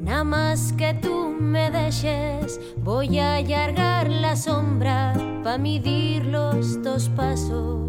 nada 0.00 0.24
más 0.24 0.72
que 0.72 0.94
tú 0.94 1.36
me 1.38 1.70
dejes. 1.70 2.58
Voy 2.78 3.20
a 3.20 3.34
allargar 3.34 4.08
la 4.08 4.34
sombra 4.34 5.12
para 5.44 5.58
medir 5.58 6.26
los 6.26 6.82
dos 6.82 7.08
pasos. 7.10 7.88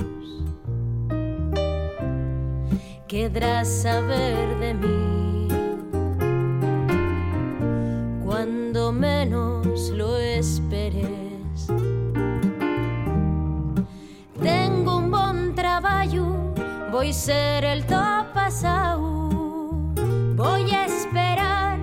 Querrás 3.07 3.67
saber 3.67 4.59
de 4.59 4.75
mí 4.75 4.92
ser 17.13 17.63
el 17.63 17.85
top 17.85 18.33
pasado. 18.33 19.29
Voy 20.35 20.71
a 20.71 20.85
esperar 20.85 21.77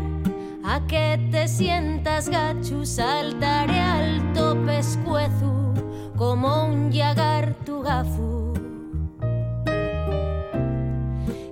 a 0.64 0.81
que 0.87 1.19
te 1.31 1.47
sientas 1.47 2.29
gachu, 2.29 2.85
saltaré 2.85 3.79
alto 3.81 4.57
pescuezo 4.66 5.73
como 6.16 6.64
un 6.64 6.90
llagar 6.90 7.55
tu 7.64 7.81
gafu. 7.83 8.55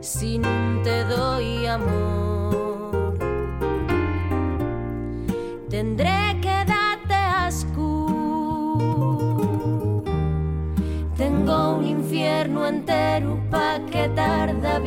Si 0.00 0.38
no 0.38 0.82
te 0.82 1.04
doy 1.04 1.66
amor, 1.66 2.07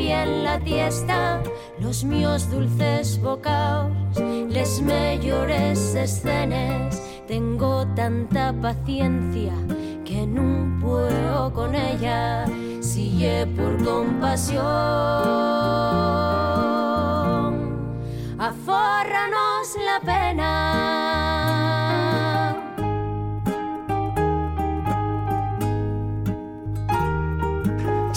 bien 0.01 0.43
la 0.43 0.59
tiesta. 0.59 1.41
Los 1.79 2.03
míos 2.03 2.49
dulces 2.49 3.21
bocaos, 3.21 3.91
les 4.49 4.81
mejores 4.81 5.95
escenas. 5.95 7.01
Tengo 7.27 7.85
tanta 7.95 8.53
paciencia 8.53 9.53
que 10.03 10.25
no 10.25 10.79
puedo 10.81 11.53
con 11.53 11.75
ella. 11.75 12.45
Sigue 12.79 13.45
por 13.55 13.83
compasión. 13.83 14.63
Afórranos 18.39 19.67
la 19.87 19.99
pena. 20.03 20.80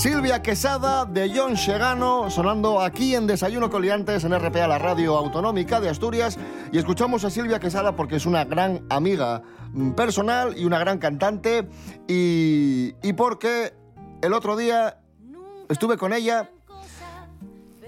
Silvia 0.05 0.43
Quesada 0.43 1.07
de 1.07 1.33
John 1.35 1.55
Chegano 1.55 2.29
sonando 2.29 2.79
aquí 2.83 3.15
en 3.15 3.27
Desayuno 3.27 3.71
Coliantes 3.71 4.23
en 4.25 4.39
RPA, 4.39 4.69
la 4.69 4.79
radio 4.79 5.17
autonómica 5.17 5.81
de 5.81 5.89
Asturias. 5.89 6.39
Y 6.73 6.77
escuchamos 6.77 7.25
a 7.25 7.31
Silvia 7.31 7.59
Quesada 7.59 7.97
porque 7.97 8.17
es 8.17 8.27
una 8.27 8.45
gran 8.45 8.85
amiga 8.91 9.41
mm, 9.73 9.93
personal 9.93 10.59
y 10.59 10.67
una 10.67 10.79
gran 10.79 10.99
cantante. 10.99 11.67
Y, 12.07 12.93
y 13.03 13.15
porque 13.15 13.73
el 14.21 14.35
otro 14.35 14.59
día 14.59 14.99
estuve 15.71 15.97
con 15.97 16.13
ella 16.13 16.51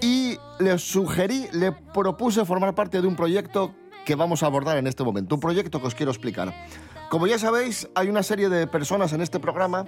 y 0.01 0.39
le 0.57 0.79
sugerí, 0.79 1.45
le 1.51 1.71
propuse 1.71 2.45
formar 2.45 2.73
parte 2.73 2.99
de 2.99 3.07
un 3.07 3.15
proyecto 3.15 3.75
que 4.05 4.15
vamos 4.15 4.41
a 4.41 4.47
abordar 4.47 4.77
en 4.77 4.87
este 4.87 5.03
momento. 5.03 5.35
Un 5.35 5.41
proyecto 5.41 5.79
que 5.79 5.85
os 5.85 5.93
quiero 5.93 6.11
explicar. 6.11 6.51
Como 7.11 7.27
ya 7.27 7.37
sabéis, 7.37 7.87
hay 7.93 8.09
una 8.09 8.23
serie 8.23 8.49
de 8.49 8.65
personas 8.65 9.13
en 9.13 9.21
este 9.21 9.39
programa 9.39 9.85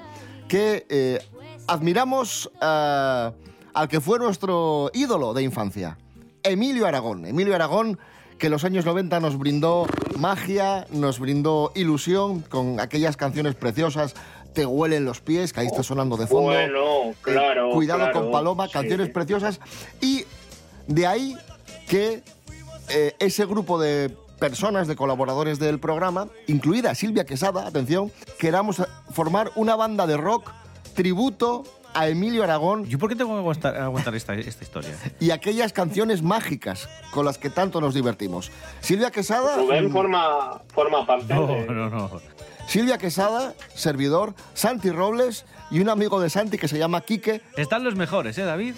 que 0.47 0.85
eh, 0.89 1.19
admiramos 1.69 2.51
ah, 2.61 3.33
al 3.73 3.87
que 3.87 4.01
fue 4.01 4.19
nuestro 4.19 4.89
ídolo 4.93 5.33
de 5.33 5.43
infancia, 5.43 5.97
Emilio 6.43 6.87
Aragón. 6.87 7.25
Emilio 7.25 7.55
Aragón, 7.55 7.99
que 8.37 8.47
en 8.47 8.51
los 8.51 8.63
años 8.63 8.85
90 8.85 9.19
nos 9.19 9.37
brindó 9.37 9.85
magia, 10.17 10.87
nos 10.91 11.19
brindó 11.19 11.71
ilusión 11.75 12.41
con 12.41 12.79
aquellas 12.79 13.17
canciones 13.17 13.55
preciosas. 13.55 14.15
Te 14.53 14.65
huelen 14.65 15.05
los 15.05 15.21
pies, 15.21 15.53
que 15.53 15.59
ahí 15.59 15.67
está 15.67 15.83
sonando 15.83 16.17
de 16.17 16.25
fondo. 16.25 16.51
Bueno, 16.51 17.11
Eh, 17.11 17.15
claro. 17.21 17.69
Cuidado 17.71 17.99
claro, 17.99 18.19
con 18.19 18.31
Paloma, 18.31 18.65
sí. 18.65 18.73
canciones 18.73 19.09
preciosas. 19.09 19.59
Y 20.01 20.25
de 20.87 21.05
ahí 21.05 21.37
que 21.87 22.23
eh, 22.89 23.15
ese 23.19 23.45
grupo 23.45 23.79
de 23.79 24.09
personas, 24.39 24.87
de 24.87 24.95
colaboradores 24.95 25.59
del 25.59 25.79
programa, 25.79 26.29
incluida 26.47 26.95
Silvia 26.95 27.25
Quesada, 27.25 27.67
atención, 27.67 28.11
queramos 28.39 28.79
eh, 28.79 28.85
formar 29.11 29.51
una 29.55 29.75
banda 29.75 30.07
de 30.07 30.17
rock 30.17 30.51
tributo 30.93 31.63
a 31.93 32.07
Emilio 32.07 32.43
Aragón. 32.43 32.85
¿Yo 32.85 32.99
por 32.99 33.09
qué 33.09 33.15
tengo 33.15 33.33
que 33.33 33.39
aguantar, 33.39 33.77
aguantar 33.77 34.15
esta, 34.15 34.33
esta 34.35 34.63
historia? 34.63 34.91
Y 35.19 35.31
aquellas 35.31 35.73
canciones 35.73 36.21
mágicas 36.21 36.87
con 37.11 37.25
las 37.25 37.37
que 37.37 37.49
tanto 37.49 37.81
nos 37.81 37.93
divertimos. 37.93 38.51
Silvia 38.81 39.11
Quesada. 39.11 39.57
Rubén 39.57 39.91
forma, 39.91 40.61
forma 40.73 41.05
parte 41.05 41.33
de... 41.33 41.65
no, 41.65 41.89
no. 41.89 42.11
Silvia 42.67 42.99
Quesada, 42.99 43.55
servidor, 43.73 44.35
Santi 44.53 44.91
Robles 44.91 45.45
y 45.71 45.79
un 45.79 45.89
amigo 45.89 46.21
de 46.21 46.29
Santi 46.29 46.59
que 46.59 46.67
se 46.67 46.77
llama 46.77 47.01
Quique. 47.01 47.41
Están 47.57 47.83
los 47.83 47.95
mejores, 47.95 48.37
¿eh, 48.37 48.43
David? 48.43 48.75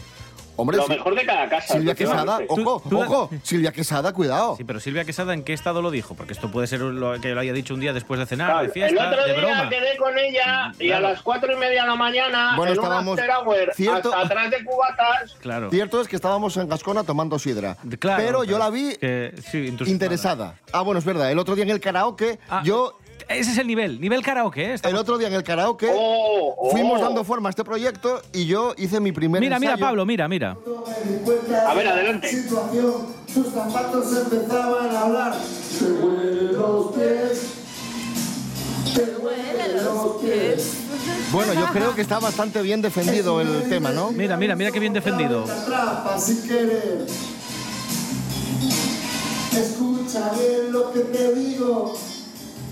Hombre, 0.57 0.77
Lo 0.77 0.83
sí. 0.83 0.89
mejor 0.93 1.15
de 1.15 1.25
cada 1.25 1.49
casa. 1.49 1.73
Silvia 1.73 1.95
Quesada, 1.95 2.39
ojo, 2.47 2.81
Tú- 2.83 2.89
tú- 2.89 3.01
ojo, 3.01 3.29
Silvia 3.43 3.71
Quesada, 3.71 4.13
cuidado. 4.13 4.55
Sí, 4.57 4.63
pero 4.63 4.79
Silvia 4.79 5.05
Quesada, 5.05 5.33
¿en 5.33 5.43
qué 5.43 5.53
estado 5.53 5.81
lo 5.81 5.91
dijo? 5.91 6.13
Porque 6.15 6.33
esto 6.33 6.51
puede 6.51 6.67
ser 6.67 6.81
lo 6.81 7.19
que 7.19 7.29
lo 7.29 7.39
haya 7.39 7.53
dicho 7.53 7.73
un 7.73 7.79
día 7.79 7.93
después 7.93 8.19
de 8.19 8.25
cenar, 8.25 8.47
Claro, 8.47 8.59
de 8.61 8.65
el 8.67 8.71
fiesta, 8.71 9.09
otro 9.09 9.25
de 9.25 9.33
día 9.33 9.41
broma. 9.41 9.69
quedé 9.69 9.97
con 9.97 10.17
ella 10.19 10.71
y 10.79 10.91
a 10.91 10.99
las 10.99 11.21
cuatro 11.21 11.51
y 11.53 11.55
media 11.55 11.83
de 11.83 11.87
la 11.89 11.95
mañana 11.95 12.53
Bueno, 12.57 12.73
en 12.73 12.79
un 12.79 12.83
estábamos- 12.85 13.19
after 13.19 13.31
hour 13.35 13.73
cierto- 13.75 14.13
hasta 14.13 14.25
atrás 14.25 14.51
de 14.51 14.63
cubatas 14.65 15.35
Claro. 15.41 15.69
Cierto 15.71 16.01
es 16.01 16.07
que 16.07 16.15
estábamos 16.15 16.55
en 16.57 16.67
Gascona 16.69 17.03
tomando 17.03 17.39
sidra. 17.39 17.77
Claro, 17.99 18.23
pero 18.23 18.43
yo 18.43 18.57
la 18.57 18.69
vi 18.69 18.95
Que- 18.97 19.33
sí, 19.37 19.67
entusiasmada. 19.67 19.89
interesada. 19.91 20.55
Ah, 20.73 20.81
bueno, 20.81 20.99
es 20.99 21.05
verdad. 21.05 21.31
El 21.31 21.39
otro 21.39 21.55
día 21.55 21.63
en 21.63 21.69
el 21.71 21.79
karaoke, 21.79 22.39
Ah, 22.49 22.61
yo. 22.63 22.97
Ese 23.33 23.51
es 23.51 23.57
el 23.57 23.67
nivel, 23.67 23.99
nivel 24.01 24.21
karaoke, 24.21 24.73
¿eh? 24.73 24.75
El 24.83 24.95
otro 24.95 25.17
día 25.17 25.27
en 25.27 25.33
el 25.33 25.43
karaoke 25.43 25.89
Oh, 25.93 26.55
oh. 26.57 26.71
fuimos 26.71 26.99
dando 27.01 27.23
forma 27.23 27.49
a 27.49 27.51
este 27.51 27.63
proyecto 27.63 28.21
y 28.33 28.45
yo 28.45 28.73
hice 28.77 28.99
mi 28.99 29.11
primer 29.11 29.41
Mira, 29.41 29.59
mira. 29.59 29.77
Pablo, 29.77 30.05
mira, 30.05 30.27
mira. 30.27 30.57
A 31.67 31.73
ver, 31.73 31.87
adelante. 31.87 32.27
Situación, 32.29 32.93
sus 33.33 33.47
zapatos 33.47 34.05
empezaban 34.17 34.95
a 34.95 35.01
hablar. 35.01 35.33
Te 35.79 35.85
huelen 35.85 36.53
los 36.53 36.91
pies. 36.93 37.53
Te 38.93 39.03
huelen 39.17 39.83
los 39.85 40.21
pies. 40.21 40.73
Bueno, 41.31 41.53
yo 41.53 41.65
creo 41.71 41.95
que 41.95 42.01
está 42.01 42.19
bastante 42.19 42.61
bien 42.61 42.81
defendido 42.81 43.39
el 43.41 43.69
tema, 43.69 43.91
¿no? 43.91 44.11
Mira, 44.11 44.35
mira, 44.37 44.55
mira 44.55 44.71
qué 44.71 44.79
bien 44.79 44.93
defendido. 44.93 45.45
Escucha 49.53 50.31
bien 50.33 50.71
lo 50.71 50.91
que 50.91 50.99
te 51.01 51.33
digo. 51.35 51.97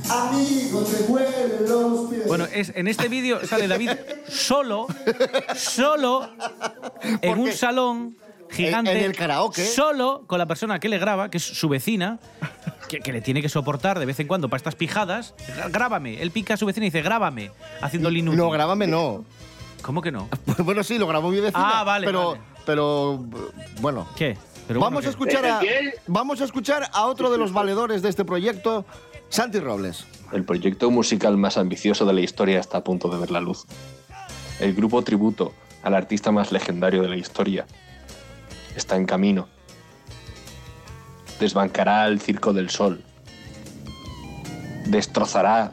Amigo, 0.09 0.81
te 0.83 1.03
huelen 1.11 1.65
los 1.67 2.09
pies. 2.09 2.27
Bueno, 2.27 2.45
es, 2.51 2.71
en 2.75 2.87
este 2.87 3.07
vídeo 3.09 3.45
sale 3.45 3.67
David 3.67 3.91
solo, 4.27 4.87
solo, 5.55 6.29
en 7.21 7.39
un 7.39 7.51
salón 7.51 8.17
gigante. 8.49 8.91
en 8.91 9.03
el 9.05 9.15
karaoke. 9.15 9.65
Solo 9.65 10.23
con 10.27 10.39
la 10.39 10.45
persona 10.45 10.79
que 10.79 10.89
le 10.89 10.97
graba, 10.97 11.29
que 11.29 11.37
es 11.37 11.43
su 11.43 11.69
vecina, 11.69 12.19
que, 12.87 12.99
que 12.99 13.11
le 13.13 13.21
tiene 13.21 13.41
que 13.41 13.49
soportar 13.49 13.99
de 13.99 14.05
vez 14.05 14.19
en 14.19 14.27
cuando 14.27 14.49
para 14.49 14.57
estas 14.57 14.75
pijadas. 14.75 15.33
Grábame. 15.71 16.21
Él 16.21 16.31
pica 16.31 16.55
a 16.55 16.57
su 16.57 16.65
vecina 16.65 16.85
y 16.85 16.89
dice, 16.89 17.01
grábame, 17.01 17.51
haciendo 17.81 18.09
el 18.09 18.17
inútil. 18.17 18.39
No, 18.39 18.49
grábame 18.49 18.87
no. 18.87 19.23
¿Cómo 19.81 20.01
que 20.01 20.11
no? 20.11 20.27
Bueno, 20.59 20.83
sí, 20.83 20.97
lo 20.97 21.07
grabó 21.07 21.29
mi 21.29 21.39
vecina. 21.39 21.79
Ah, 21.79 21.83
vale, 21.83 22.05
Pero, 22.05 22.31
vale. 22.31 22.41
pero 22.65 23.25
bueno. 23.81 24.07
¿Qué? 24.15 24.37
Pero 24.69 24.81
Vamos 24.81 25.03
a 25.07 25.09
escuchar 25.09 25.43
a, 25.47 25.61
vamos 26.05 26.41
a 26.41 26.45
escuchar 26.45 26.91
a 26.93 27.07
otro 27.07 27.31
de 27.31 27.39
los 27.39 27.53
valedores 27.53 28.03
de 28.03 28.09
este 28.09 28.23
proyecto, 28.23 28.85
Santi 29.29 29.59
Robles. 29.59 30.05
El 30.31 30.43
proyecto 30.43 30.91
musical 30.91 31.37
más 31.37 31.57
ambicioso 31.57 32.05
de 32.05 32.13
la 32.13 32.21
historia 32.21 32.59
está 32.59 32.77
a 32.77 32.83
punto 32.83 33.09
de 33.09 33.17
ver 33.17 33.31
la 33.31 33.41
luz. 33.41 33.65
El 34.59 34.75
grupo 34.75 35.01
tributo 35.01 35.55
al 35.81 35.95
artista 35.95 36.31
más 36.31 36.51
legendario 36.51 37.01
de 37.01 37.07
la 37.07 37.15
historia 37.15 37.65
está 38.75 38.95
en 38.95 39.07
camino. 39.07 39.47
Desbancará 41.39 42.05
el 42.05 42.21
Circo 42.21 42.53
del 42.53 42.69
Sol. 42.69 43.03
Destrozará 44.85 45.71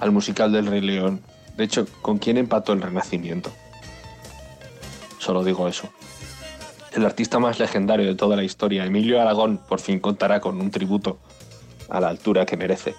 al 0.00 0.12
musical 0.12 0.52
del 0.52 0.66
Rey 0.66 0.82
León. 0.82 1.22
De 1.56 1.64
hecho, 1.64 1.86
¿con 2.02 2.18
quién 2.18 2.36
empató 2.36 2.74
el 2.74 2.82
Renacimiento? 2.82 3.50
Solo 5.18 5.42
digo 5.42 5.66
eso. 5.66 5.90
El 6.94 7.06
artista 7.06 7.38
más 7.38 7.58
legendario 7.58 8.06
de 8.06 8.14
toda 8.14 8.36
la 8.36 8.44
historia, 8.44 8.84
Emilio 8.84 9.18
Aragón, 9.20 9.56
por 9.56 9.80
fin 9.80 9.98
contará 9.98 10.40
con 10.40 10.60
un 10.60 10.70
tributo 10.70 11.18
a 11.88 12.00
la 12.00 12.08
altura 12.08 12.44
que 12.44 12.58
merece. 12.58 12.94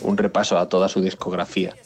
Un 0.00 0.16
repaso 0.16 0.56
a 0.56 0.66
toda 0.68 0.88
su 0.88 1.02
discografía. 1.02 1.76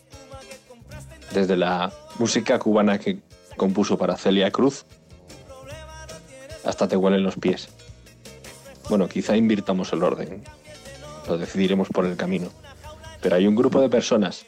Desde 1.34 1.56
la 1.56 1.92
música 2.20 2.60
cubana 2.60 2.98
que 2.98 3.18
compuso 3.56 3.98
para 3.98 4.16
Celia 4.16 4.52
Cruz 4.52 4.84
hasta 6.64 6.86
Te 6.86 6.96
huelen 6.96 7.24
los 7.24 7.36
pies. 7.36 7.68
Bueno, 8.88 9.08
quizá 9.08 9.36
invirtamos 9.36 9.92
el 9.92 10.04
orden. 10.04 10.44
Lo 11.26 11.38
decidiremos 11.38 11.88
por 11.88 12.06
el 12.06 12.16
camino. 12.16 12.50
Pero 13.20 13.34
hay 13.34 13.48
un 13.48 13.56
grupo 13.56 13.80
de 13.80 13.88
personas, 13.88 14.46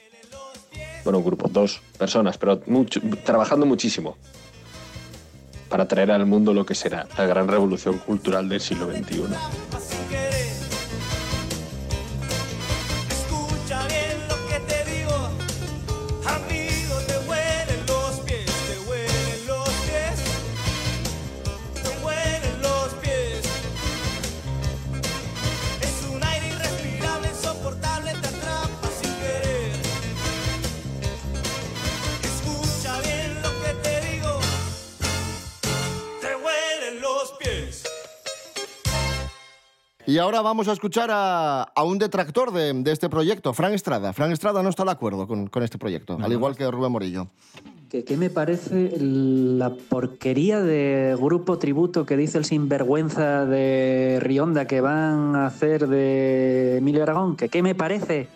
bueno, 1.03 1.19
un 1.19 1.25
grupo, 1.25 1.49
dos 1.49 1.81
personas, 1.99 2.39
pero 2.39 2.61
trabajando 3.25 3.67
muchísimo 3.67 4.17
para 5.69 5.87
traer 5.87 6.11
al 6.11 6.27
mundo 6.27 6.55
lo 6.55 6.65
que 6.65 6.75
será 6.75 7.07
la 7.17 7.27
gran 7.27 7.49
revolución 7.49 7.99
cultural 7.99 8.49
del 8.49 8.61
siglo 8.61 8.91
XXI. 8.91 9.98
Y 40.19 40.21
ahora 40.21 40.43
vamos 40.43 40.67
a 40.67 40.73
escuchar 40.73 41.11
a, 41.13 41.63
a 41.63 41.85
un 41.85 41.97
detractor 41.97 42.51
de, 42.51 42.73
de 42.73 42.91
este 42.91 43.09
proyecto, 43.09 43.55
Fran 43.55 43.73
Estrada. 43.73 44.13
Fran 44.13 44.33
Estrada 44.33 44.65
no 44.65 44.69
está 44.69 44.85
de 44.85 44.91
acuerdo 44.91 45.29
con, 45.29 45.47
con 45.47 45.63
este 45.63 45.79
proyecto, 45.79 46.19
al 46.21 46.33
igual 46.33 46.57
que 46.57 46.69
Rubén 46.69 46.91
Morillo. 46.91 47.29
que, 47.89 48.03
que 48.03 48.17
me 48.17 48.29
parece 48.29 48.97
la 48.99 49.71
porquería 49.71 50.61
de 50.61 51.17
grupo 51.17 51.59
tributo 51.59 52.05
que 52.05 52.17
dice 52.17 52.37
el 52.37 52.45
sinvergüenza 52.45 53.47
de 53.47 54.19
Rionda 54.21 54.67
que 54.67 54.81
van 54.81 55.37
a 55.37 55.47
hacer 55.47 55.87
de 55.87 56.79
Emilio 56.79 57.05
Aragón, 57.05 57.37
que 57.37 57.49
qué 57.49 57.63
me 57.63 57.77
parece, 57.77 58.27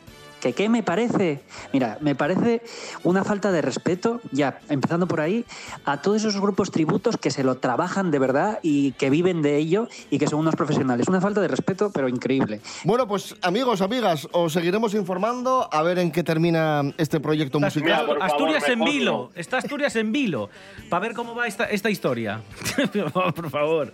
que 0.42 0.52
qué 0.54 0.68
me 0.68 0.82
parece. 0.82 1.40
Mira, 1.72 1.98
me 2.00 2.16
parece 2.16 2.62
una 3.04 3.22
falta 3.22 3.52
de 3.52 3.62
respeto, 3.62 4.20
ya 4.32 4.58
empezando 4.68 5.06
por 5.06 5.20
ahí, 5.20 5.44
a 5.84 6.02
todos 6.02 6.18
esos 6.18 6.40
grupos 6.40 6.72
tributos 6.72 7.16
que 7.16 7.30
se 7.30 7.44
lo 7.44 7.58
trabajan 7.58 8.10
de 8.10 8.18
verdad 8.18 8.58
y 8.60 8.90
que 8.92 9.08
viven 9.08 9.40
de 9.40 9.56
ello 9.56 9.88
y 10.10 10.18
que 10.18 10.26
son 10.26 10.40
unos 10.40 10.56
profesionales. 10.56 11.06
Una 11.06 11.20
falta 11.20 11.40
de 11.40 11.46
respeto, 11.46 11.92
pero 11.94 12.08
increíble. 12.08 12.60
Bueno, 12.82 13.06
pues 13.06 13.36
amigos, 13.40 13.80
amigas, 13.82 14.26
os 14.32 14.52
seguiremos 14.52 14.94
informando 14.94 15.68
a 15.72 15.80
ver 15.82 16.00
en 16.00 16.10
qué 16.10 16.24
termina 16.24 16.82
este 16.98 17.20
proyecto 17.20 17.60
musical. 17.60 18.18
Asturias 18.20 18.68
en 18.68 18.80
vilo. 18.84 19.30
Está 19.36 19.58
Asturias 19.58 19.94
en 19.94 20.10
vilo. 20.10 20.50
Para 20.90 21.06
ver 21.06 21.14
cómo 21.14 21.36
va 21.36 21.46
esta, 21.46 21.66
esta 21.66 21.88
historia. 21.88 22.42
por 23.12 23.48
favor. 23.48 23.92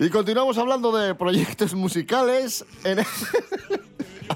Y 0.00 0.10
continuamos 0.10 0.58
hablando 0.58 0.90
de 0.96 1.14
proyectos 1.14 1.72
musicales. 1.72 2.64
En- 2.82 2.98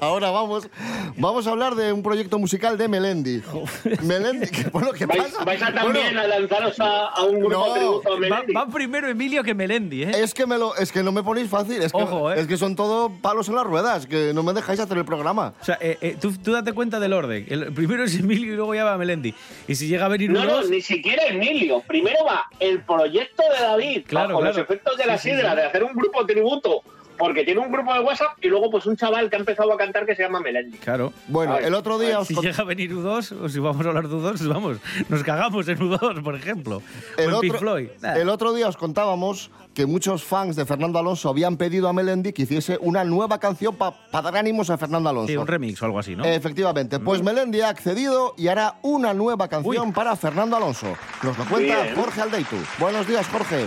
Ahora 0.00 0.30
vamos, 0.30 0.68
vamos 1.16 1.46
a 1.46 1.50
hablar 1.50 1.74
de 1.74 1.92
un 1.92 2.02
proyecto 2.02 2.38
musical 2.38 2.78
de 2.78 2.88
Melendi. 2.88 3.42
Melendi, 4.02 4.46
que, 4.48 4.64
bueno, 4.70 4.92
¿qué 4.92 5.06
¿Vais, 5.06 5.22
pasa? 5.22 5.44
vais 5.44 5.62
a 5.62 5.72
también 5.72 6.04
Bueno, 6.06 6.20
a 6.20 6.26
lanzaros 6.26 6.78
a, 6.80 7.06
a 7.08 7.24
un 7.24 7.40
grupo 7.40 7.66
No, 7.66 7.72
tributo 7.74 8.08
a 8.08 8.12
Va, 8.12 8.18
Melendi? 8.18 8.52
va 8.52 8.66
primero 8.68 9.08
Emilio 9.08 9.42
que 9.42 9.54
Melendi, 9.54 10.04
¿eh? 10.04 10.10
es 10.14 10.32
que, 10.34 10.46
me 10.46 10.58
lo, 10.58 10.74
es 10.76 10.92
que 10.92 11.02
no 11.02 11.12
me 11.12 11.22
ponéis 11.22 11.48
fácil, 11.48 11.82
es 11.82 11.92
que, 11.92 11.98
Ojo, 12.02 12.30
¿eh? 12.32 12.40
es 12.40 12.46
que 12.46 12.56
son 12.56 12.76
todo 12.76 13.10
palos 13.20 13.48
en 13.48 13.56
las 13.56 13.64
ruedas, 13.66 14.06
que 14.06 14.32
no 14.34 14.42
me 14.42 14.52
dejáis 14.52 14.78
hacer 14.80 14.96
el 14.98 15.04
programa. 15.04 15.54
O 15.60 15.64
sea, 15.64 15.78
eh, 15.80 15.98
eh, 16.00 16.16
tú, 16.20 16.32
tú 16.38 16.52
date 16.52 16.72
cuenta 16.72 17.00
del 17.00 17.12
orden. 17.12 17.46
El 17.48 17.72
primero 17.72 18.04
es 18.04 18.14
Emilio 18.18 18.52
y 18.52 18.56
luego 18.56 18.74
ya 18.74 18.84
va 18.84 18.96
Melendi. 18.96 19.34
Y 19.66 19.74
si 19.74 19.88
llega 19.88 20.06
a 20.06 20.08
venir 20.08 20.30
No, 20.30 20.42
uno 20.42 20.62
no, 20.62 20.68
ni 20.68 20.80
siquiera 20.80 21.24
Emilio. 21.26 21.82
Primero 21.86 22.24
va 22.24 22.44
el 22.60 22.80
proyecto 22.82 23.42
de 23.56 23.64
David, 23.64 24.02
Claro, 24.06 24.28
bajo 24.28 24.40
claro. 24.40 24.56
los 24.56 24.62
efectos 24.64 24.96
de 24.96 25.06
la 25.06 25.18
Sí, 25.18 25.30
sí, 25.30 25.36
sidra, 25.36 25.50
sí. 25.50 25.56
de 25.56 25.62
hacer 25.64 25.84
un 25.84 25.92
grupo 25.94 26.24
tributo, 26.26 26.82
porque 27.20 27.44
tiene 27.44 27.60
un 27.60 27.70
grupo 27.70 27.92
de 27.94 28.00
WhatsApp, 28.00 28.30
y 28.40 28.48
luego 28.48 28.70
pues 28.70 28.86
un 28.86 28.96
chaval 28.96 29.28
que 29.30 29.36
ha 29.36 29.38
empezado 29.38 29.72
a 29.72 29.76
cantar 29.76 30.06
que 30.06 30.16
se 30.16 30.22
llama 30.22 30.40
Melendi. 30.40 30.78
Claro. 30.78 31.12
Bueno, 31.28 31.58
el 31.58 31.74
otro 31.74 31.98
día 31.98 32.18
os 32.18 32.26
Si 32.28 32.34
con- 32.34 32.44
llega 32.44 32.62
a 32.62 32.64
venir 32.64 32.90
U2, 32.92 33.32
o 33.44 33.48
si 33.48 33.58
vamos 33.60 33.84
a 33.84 33.90
hablar 33.90 34.08
de 34.08 34.14
U2, 34.16 34.48
vamos, 34.48 34.78
nos 35.08 35.22
cagamos 35.22 35.68
en 35.68 35.78
U2, 35.78 36.22
por 36.24 36.34
ejemplo. 36.34 36.76
o 36.78 37.20
el 37.20 37.24
en 37.34 37.40
Pink 37.40 37.52
otro, 37.54 37.58
Floyd. 37.60 37.88
Nah. 38.00 38.14
el 38.16 38.28
otro 38.30 38.52
día 38.54 38.66
os 38.68 38.76
contábamos 38.76 39.50
que 39.74 39.86
muchos 39.86 40.24
fans 40.24 40.56
de 40.56 40.64
Fernando 40.66 40.98
Alonso 40.98 41.28
habían 41.28 41.56
pedido 41.56 41.88
a 41.88 41.92
Melendi 41.92 42.32
que 42.32 42.42
hiciese 42.42 42.78
una 42.80 43.04
nueva 43.04 43.38
canción 43.38 43.76
para 43.76 43.94
dar 44.10 44.36
ánimos 44.36 44.70
a 44.70 44.78
Fernando 44.78 45.10
Alonso. 45.10 45.28
Sí, 45.28 45.36
un 45.36 45.46
remix 45.46 45.80
o 45.82 45.84
algo 45.84 45.98
así, 45.98 46.16
¿no? 46.16 46.24
Efectivamente, 46.24 46.98
pues 46.98 47.22
Melendi 47.22 47.60
ha 47.60 47.68
accedido 47.68 48.34
y 48.38 48.48
hará 48.48 48.76
una 48.82 49.12
nueva 49.14 49.46
canción 49.48 49.92
para 49.92 50.16
Fernando 50.16 50.56
Alonso. 50.56 50.96
Nos 51.22 51.36
lo 51.38 51.44
cuenta 51.44 51.82
Bien. 51.82 51.94
Jorge 51.94 52.20
Aldeitu. 52.22 52.56
Buenos 52.78 53.06
días, 53.06 53.26
Jorge. 53.28 53.66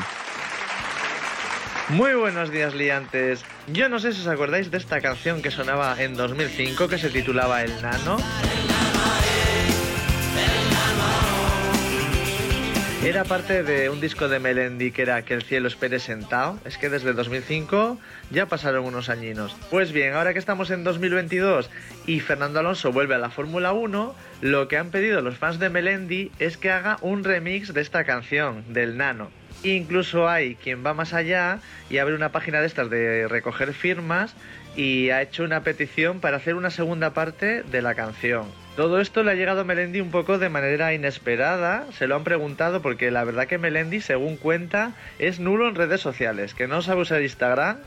Muy 1.90 2.14
buenos 2.14 2.50
días, 2.50 2.74
liantes. 2.74 3.44
Yo 3.68 3.90
no 3.90 4.00
sé 4.00 4.14
si 4.14 4.22
os 4.22 4.28
acordáis 4.28 4.72
de 4.72 4.78
esta 4.78 5.02
canción 5.02 5.42
que 5.42 5.52
sonaba 5.52 6.02
en 6.02 6.16
2005 6.16 6.88
que 6.88 6.98
se 6.98 7.10
titulaba 7.10 7.62
El 7.62 7.82
Nano. 7.82 8.18
Era 13.04 13.26
parte 13.26 13.64
de 13.64 13.90
un 13.90 14.00
disco 14.00 14.30
de 14.30 14.40
Melendi 14.40 14.92
que 14.92 15.02
era 15.02 15.24
Que 15.24 15.34
el 15.34 15.44
cielo 15.44 15.68
espere 15.68 16.00
sentado. 16.00 16.58
Es 16.64 16.78
que 16.78 16.90
desde 16.90 17.12
2005 17.12 18.00
ya 18.32 18.46
pasaron 18.46 18.86
unos 18.86 19.10
añinos. 19.10 19.54
Pues 19.70 19.92
bien, 19.92 20.14
ahora 20.14 20.32
que 20.32 20.40
estamos 20.40 20.72
en 20.72 20.86
2022 20.86 21.70
y 22.08 22.22
Fernando 22.22 22.62
Alonso 22.62 22.94
vuelve 22.94 23.16
a 23.16 23.18
la 23.18 23.30
Fórmula 23.30 23.74
1, 23.74 24.16
lo 24.40 24.68
que 24.70 24.78
han 24.78 24.90
pedido 24.90 25.22
los 25.22 25.38
fans 25.38 25.60
de 25.60 25.70
Melendi 25.70 26.32
es 26.40 26.56
que 26.56 26.72
haga 26.72 26.98
un 27.02 27.26
remix 27.26 27.74
de 27.74 27.82
esta 27.82 28.06
canción, 28.06 28.64
del 28.70 28.96
Nano. 28.96 29.43
Incluso 29.64 30.28
hay 30.28 30.56
quien 30.56 30.86
va 30.86 30.94
más 30.94 31.14
allá 31.14 31.60
y 31.90 31.98
abre 31.98 32.16
una 32.16 32.34
página 32.34 32.60
de 32.60 32.68
estas 32.68 32.90
de 32.90 33.28
recoger 33.28 33.74
firmas 33.74 34.36
y 34.76 35.10
ha 35.10 35.22
hecho 35.22 35.44
una 35.44 35.64
petición 35.64 36.20
para 36.20 36.38
hacer 36.38 36.56
una 36.56 36.70
segunda 36.70 37.14
parte 37.14 37.64
de 37.64 37.82
la 37.82 37.96
canción. 37.96 38.63
Todo 38.76 39.00
esto 39.00 39.22
le 39.22 39.30
ha 39.30 39.36
llegado 39.36 39.62
a 39.62 39.64
Melendi 39.66 40.02
un 40.02 40.10
poco 40.10 40.40
de 40.40 40.50
manera 40.50 40.96
inesperada, 40.96 41.86
se 41.92 42.08
lo 42.08 42.16
han 42.16 42.24
preguntado 42.24 42.82
porque 42.82 43.12
la 43.12 43.24
verdad 43.24 43.46
que 43.46 43.60
Melendi, 43.60 44.02
según 44.02 44.36
cuenta, 44.36 44.94
es 45.20 45.40
nulo 45.40 45.70
en 45.70 45.76
redes 45.76 46.02
sociales, 46.02 46.56
que 46.56 46.68
no 46.68 46.82
sabe 46.82 47.02
usar 47.02 47.22
Instagram, 47.22 47.78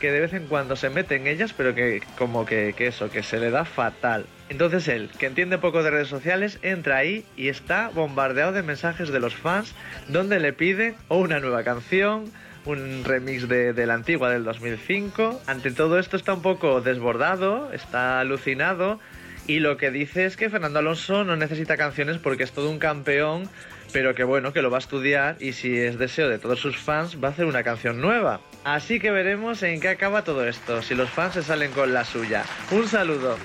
que 0.00 0.12
de 0.12 0.20
vez 0.20 0.34
en 0.34 0.46
cuando 0.46 0.76
se 0.76 0.90
mete 0.90 1.16
en 1.16 1.28
ellas, 1.28 1.54
pero 1.56 1.74
que 1.74 2.02
como 2.18 2.44
que, 2.44 2.74
eso, 2.76 3.10
que 3.10 3.22
se 3.22 3.40
le 3.40 3.50
da 3.50 3.64
fatal. 3.64 4.26
Entonces 4.50 4.86
él, 4.88 5.08
que 5.18 5.24
entiende 5.24 5.56
poco 5.56 5.82
de 5.82 5.90
redes 5.90 6.08
sociales, 6.08 6.58
entra 6.60 6.98
ahí 6.98 7.24
y 7.38 7.48
está 7.48 7.88
bombardeado 7.94 8.52
de 8.52 8.62
mensajes 8.62 9.08
de 9.08 9.20
los 9.20 9.34
fans 9.34 9.74
donde 10.08 10.40
le 10.40 10.52
piden 10.52 10.94
o 11.08 11.20
una 11.20 11.40
nueva 11.40 11.64
canción, 11.64 12.30
un 12.66 13.02
remix 13.02 13.48
de, 13.48 13.72
de 13.72 13.86
la 13.86 13.94
antigua 13.94 14.28
del 14.28 14.44
2005. 14.44 15.40
Ante 15.46 15.70
todo 15.70 15.98
esto 15.98 16.18
está 16.18 16.34
un 16.34 16.42
poco 16.42 16.82
desbordado, 16.82 17.72
está 17.72 18.20
alucinado 18.20 19.00
y 19.46 19.60
lo 19.60 19.76
que 19.76 19.90
dice 19.90 20.24
es 20.24 20.36
que 20.36 20.48
Fernando 20.48 20.78
Alonso 20.78 21.24
no 21.24 21.36
necesita 21.36 21.76
canciones 21.76 22.18
porque 22.18 22.44
es 22.44 22.52
todo 22.52 22.70
un 22.70 22.78
campeón, 22.78 23.48
pero 23.92 24.14
que 24.14 24.24
bueno, 24.24 24.52
que 24.52 24.62
lo 24.62 24.70
va 24.70 24.78
a 24.78 24.80
estudiar 24.80 25.36
y 25.40 25.52
si 25.52 25.78
es 25.78 25.98
deseo 25.98 26.28
de 26.28 26.38
todos 26.38 26.60
sus 26.60 26.76
fans 26.76 27.22
va 27.22 27.28
a 27.28 27.30
hacer 27.32 27.44
una 27.44 27.62
canción 27.62 28.00
nueva. 28.00 28.40
Así 28.64 28.98
que 28.98 29.10
veremos 29.10 29.62
en 29.62 29.80
qué 29.80 29.88
acaba 29.88 30.24
todo 30.24 30.46
esto, 30.46 30.82
si 30.82 30.94
los 30.94 31.10
fans 31.10 31.34
se 31.34 31.42
salen 31.42 31.72
con 31.72 31.92
la 31.92 32.04
suya. 32.04 32.44
Un 32.70 32.88
saludo. 32.88 33.36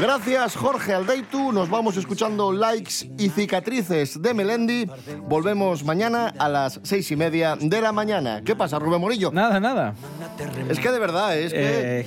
Gracias, 0.00 0.56
Jorge 0.56 0.94
Aldeitu. 0.94 1.52
Nos 1.52 1.68
vamos 1.68 1.96
escuchando 1.98 2.52
likes 2.52 3.10
y 3.18 3.28
cicatrices 3.28 4.20
de 4.22 4.32
Melendi. 4.32 4.86
Volvemos 5.28 5.84
mañana 5.84 6.32
a 6.38 6.48
las 6.48 6.80
seis 6.82 7.10
y 7.10 7.16
media 7.16 7.54
de 7.60 7.80
la 7.82 7.92
mañana. 7.92 8.40
¿Qué 8.42 8.56
pasa, 8.56 8.78
Rubén 8.78 9.00
Morillo? 9.00 9.30
Nada, 9.30 9.60
nada. 9.60 9.94
Es 10.70 10.78
que 10.80 10.90
de 10.90 10.98
verdad, 10.98 11.36
es 11.38 11.52
que... 11.52 12.00
Eh, 12.00 12.06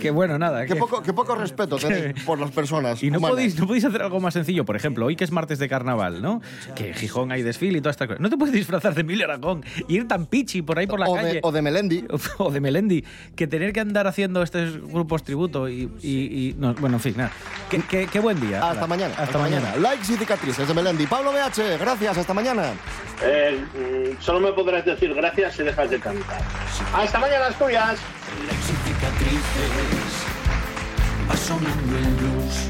que 0.00 0.10
bueno, 0.10 0.38
nada. 0.38 0.66
Qué 0.66 0.74
que- 0.74 1.12
poco, 1.12 1.34
respeto 1.34 1.76
tenéis 1.76 2.22
por 2.26 2.38
las 2.38 2.50
personas. 2.50 3.02
Y 3.02 3.10
no 3.10 3.20
podéis, 3.20 3.58
no 3.58 3.66
podéis 3.66 3.84
hacer 3.84 4.02
algo 4.02 4.20
más 4.20 4.34
sencillo. 4.34 4.64
Por 4.64 4.74
ejemplo, 4.76 5.06
hoy 5.06 5.16
que 5.16 5.24
es 5.24 5.30
martes 5.32 5.58
de 5.58 5.68
carnaval, 5.68 6.22
¿no? 6.22 6.40
Que 6.74 6.88
en 6.88 6.94
Gijón 6.94 7.30
hay 7.32 7.42
desfile 7.42 7.78
y 7.78 7.80
todas 7.80 7.94
estas 7.94 8.08
cosas. 8.08 8.20
No 8.20 8.30
te 8.30 8.36
puedes 8.36 8.54
disfrazar 8.54 8.94
de 8.94 9.00
Emilio 9.02 9.24
Aragón 9.26 9.64
y 9.88 9.96
ir 9.96 10.08
tan 10.08 10.26
pichi 10.26 10.62
por 10.62 10.78
ahí 10.78 10.86
por 10.86 10.98
la 11.00 11.08
O 11.08 11.14
calle. 11.14 11.34
de, 11.34 11.40
o 11.42 11.52
de 11.52 11.62
Melendi. 11.62 12.04
o 12.38 12.50
de 12.50 12.60
Melendi, 12.60 13.04
que 13.36 13.46
tener 13.46 13.72
que 13.72 13.80
andar 13.80 14.06
haciendo 14.06 14.42
estos 14.42 14.80
grupos 14.88 15.22
tributo 15.24 15.68
y. 15.68 15.90
y- 16.02 16.08
y- 16.48 16.56
no, 16.58 16.74
bueno, 16.74 16.96
en 16.96 17.00
fin, 17.00 17.14
nada. 17.16 17.31
Qué, 17.70 17.80
qué- 17.88 18.06
qué 18.06 18.20
buen 18.20 18.38
día. 18.40 18.68
Hasta 18.68 18.86
mañana. 18.86 19.14
Hasta, 19.16 19.38
mañana. 19.38 19.74
Likes 19.76 20.12
y 20.12 20.16
cicatrices 20.16 20.68
de 20.68 20.74
Melendi. 20.74 21.06
Pablo 21.06 21.32
BH, 21.32 21.78
gracias. 21.78 22.18
Hasta 22.18 22.34
mañana. 22.34 22.64
Eh, 23.22 23.64
mm, 24.18 24.20
solo 24.22 24.40
me 24.40 24.52
podrás 24.52 24.84
decir 24.84 25.14
gracias 25.14 25.54
si 25.54 25.62
dejas 25.62 25.88
de 25.88 25.98
cantar. 25.98 26.40
Hasta 26.94 27.18
mañana, 27.18 27.46
Asturias. 27.46 27.98
cicatrices 28.84 30.12
va 31.30 31.36
sonando 31.36 31.98
el 31.98 32.14
blues 32.16 32.68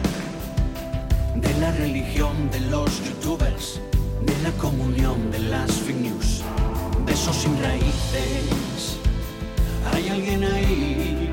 de 1.36 1.54
la 1.60 1.72
religión 1.72 2.50
de 2.50 2.60
los 2.60 3.02
youtubers, 3.04 3.80
de 4.20 4.36
la 4.42 4.50
comunión 4.58 5.30
de 5.32 5.38
las 5.40 5.72
fake 5.72 5.96
news, 5.96 6.42
de 7.06 7.12
esos 7.12 7.34
sin 7.36 7.60
raíces. 7.62 8.98
Hay 9.92 10.08
alguien 10.10 10.44
ahí 10.44 11.31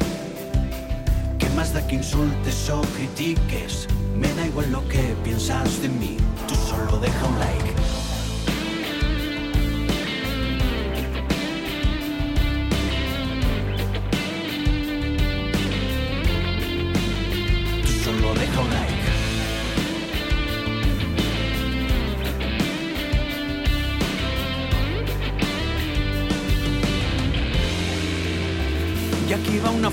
más 1.55 1.73
da 1.73 1.85
que 1.85 1.95
insultes 1.95 2.69
o 2.69 2.81
critiques. 2.95 3.87
Me 4.15 4.31
da 4.33 4.45
igual 4.45 4.71
lo 4.71 4.87
que 4.87 5.15
piensas 5.23 5.81
de 5.81 5.89
mí, 5.89 6.17
tú 6.47 6.55
solo 6.55 6.97
deja 6.99 7.25
un 7.27 7.39
like. 7.39 7.78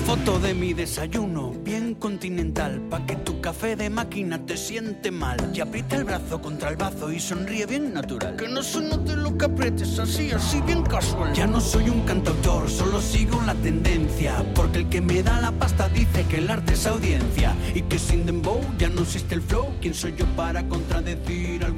Foto 0.07 0.39
de 0.39 0.53
mi 0.53 0.73
desayuno, 0.73 1.51
bien 1.65 1.93
continental, 1.93 2.79
pa' 2.89 3.05
que 3.05 3.17
tu 3.17 3.41
café 3.41 3.75
de 3.75 3.89
máquina 3.89 4.39
te 4.45 4.55
siente 4.55 5.11
mal. 5.11 5.37
Y 5.53 5.59
aprieta 5.59 5.97
el 5.97 6.05
brazo 6.05 6.41
contra 6.41 6.69
el 6.69 6.77
bazo 6.77 7.11
y 7.11 7.19
sonríe 7.19 7.65
bien 7.65 7.93
natural. 7.93 8.37
Que 8.37 8.47
no 8.47 8.63
se 8.63 8.79
note 8.79 9.17
lo 9.17 9.37
que 9.37 9.43
aprietes, 9.43 9.99
así, 9.99 10.31
así 10.31 10.61
bien 10.61 10.83
casual. 10.83 11.33
Ya 11.33 11.45
no 11.45 11.59
soy 11.59 11.89
un 11.89 12.03
cantautor, 12.05 12.69
solo 12.69 13.01
sigo 13.01 13.41
la 13.45 13.53
tendencia. 13.55 14.45
Porque 14.55 14.77
el 14.77 14.87
que 14.87 15.01
me 15.01 15.21
da 15.21 15.41
la 15.41 15.51
pasta 15.51 15.89
dice 15.89 16.23
que 16.29 16.37
el 16.37 16.49
arte 16.49 16.75
es 16.75 16.87
audiencia. 16.87 17.53
Y 17.75 17.81
que 17.81 17.99
sin 17.99 18.25
dembow 18.25 18.61
ya 18.77 18.87
no 18.87 19.01
existe 19.01 19.35
el 19.35 19.41
flow. 19.41 19.73
¿Quién 19.81 19.93
soy 19.93 20.15
yo 20.15 20.25
para 20.37 20.65
contradecir 20.69 21.65
al 21.65 21.73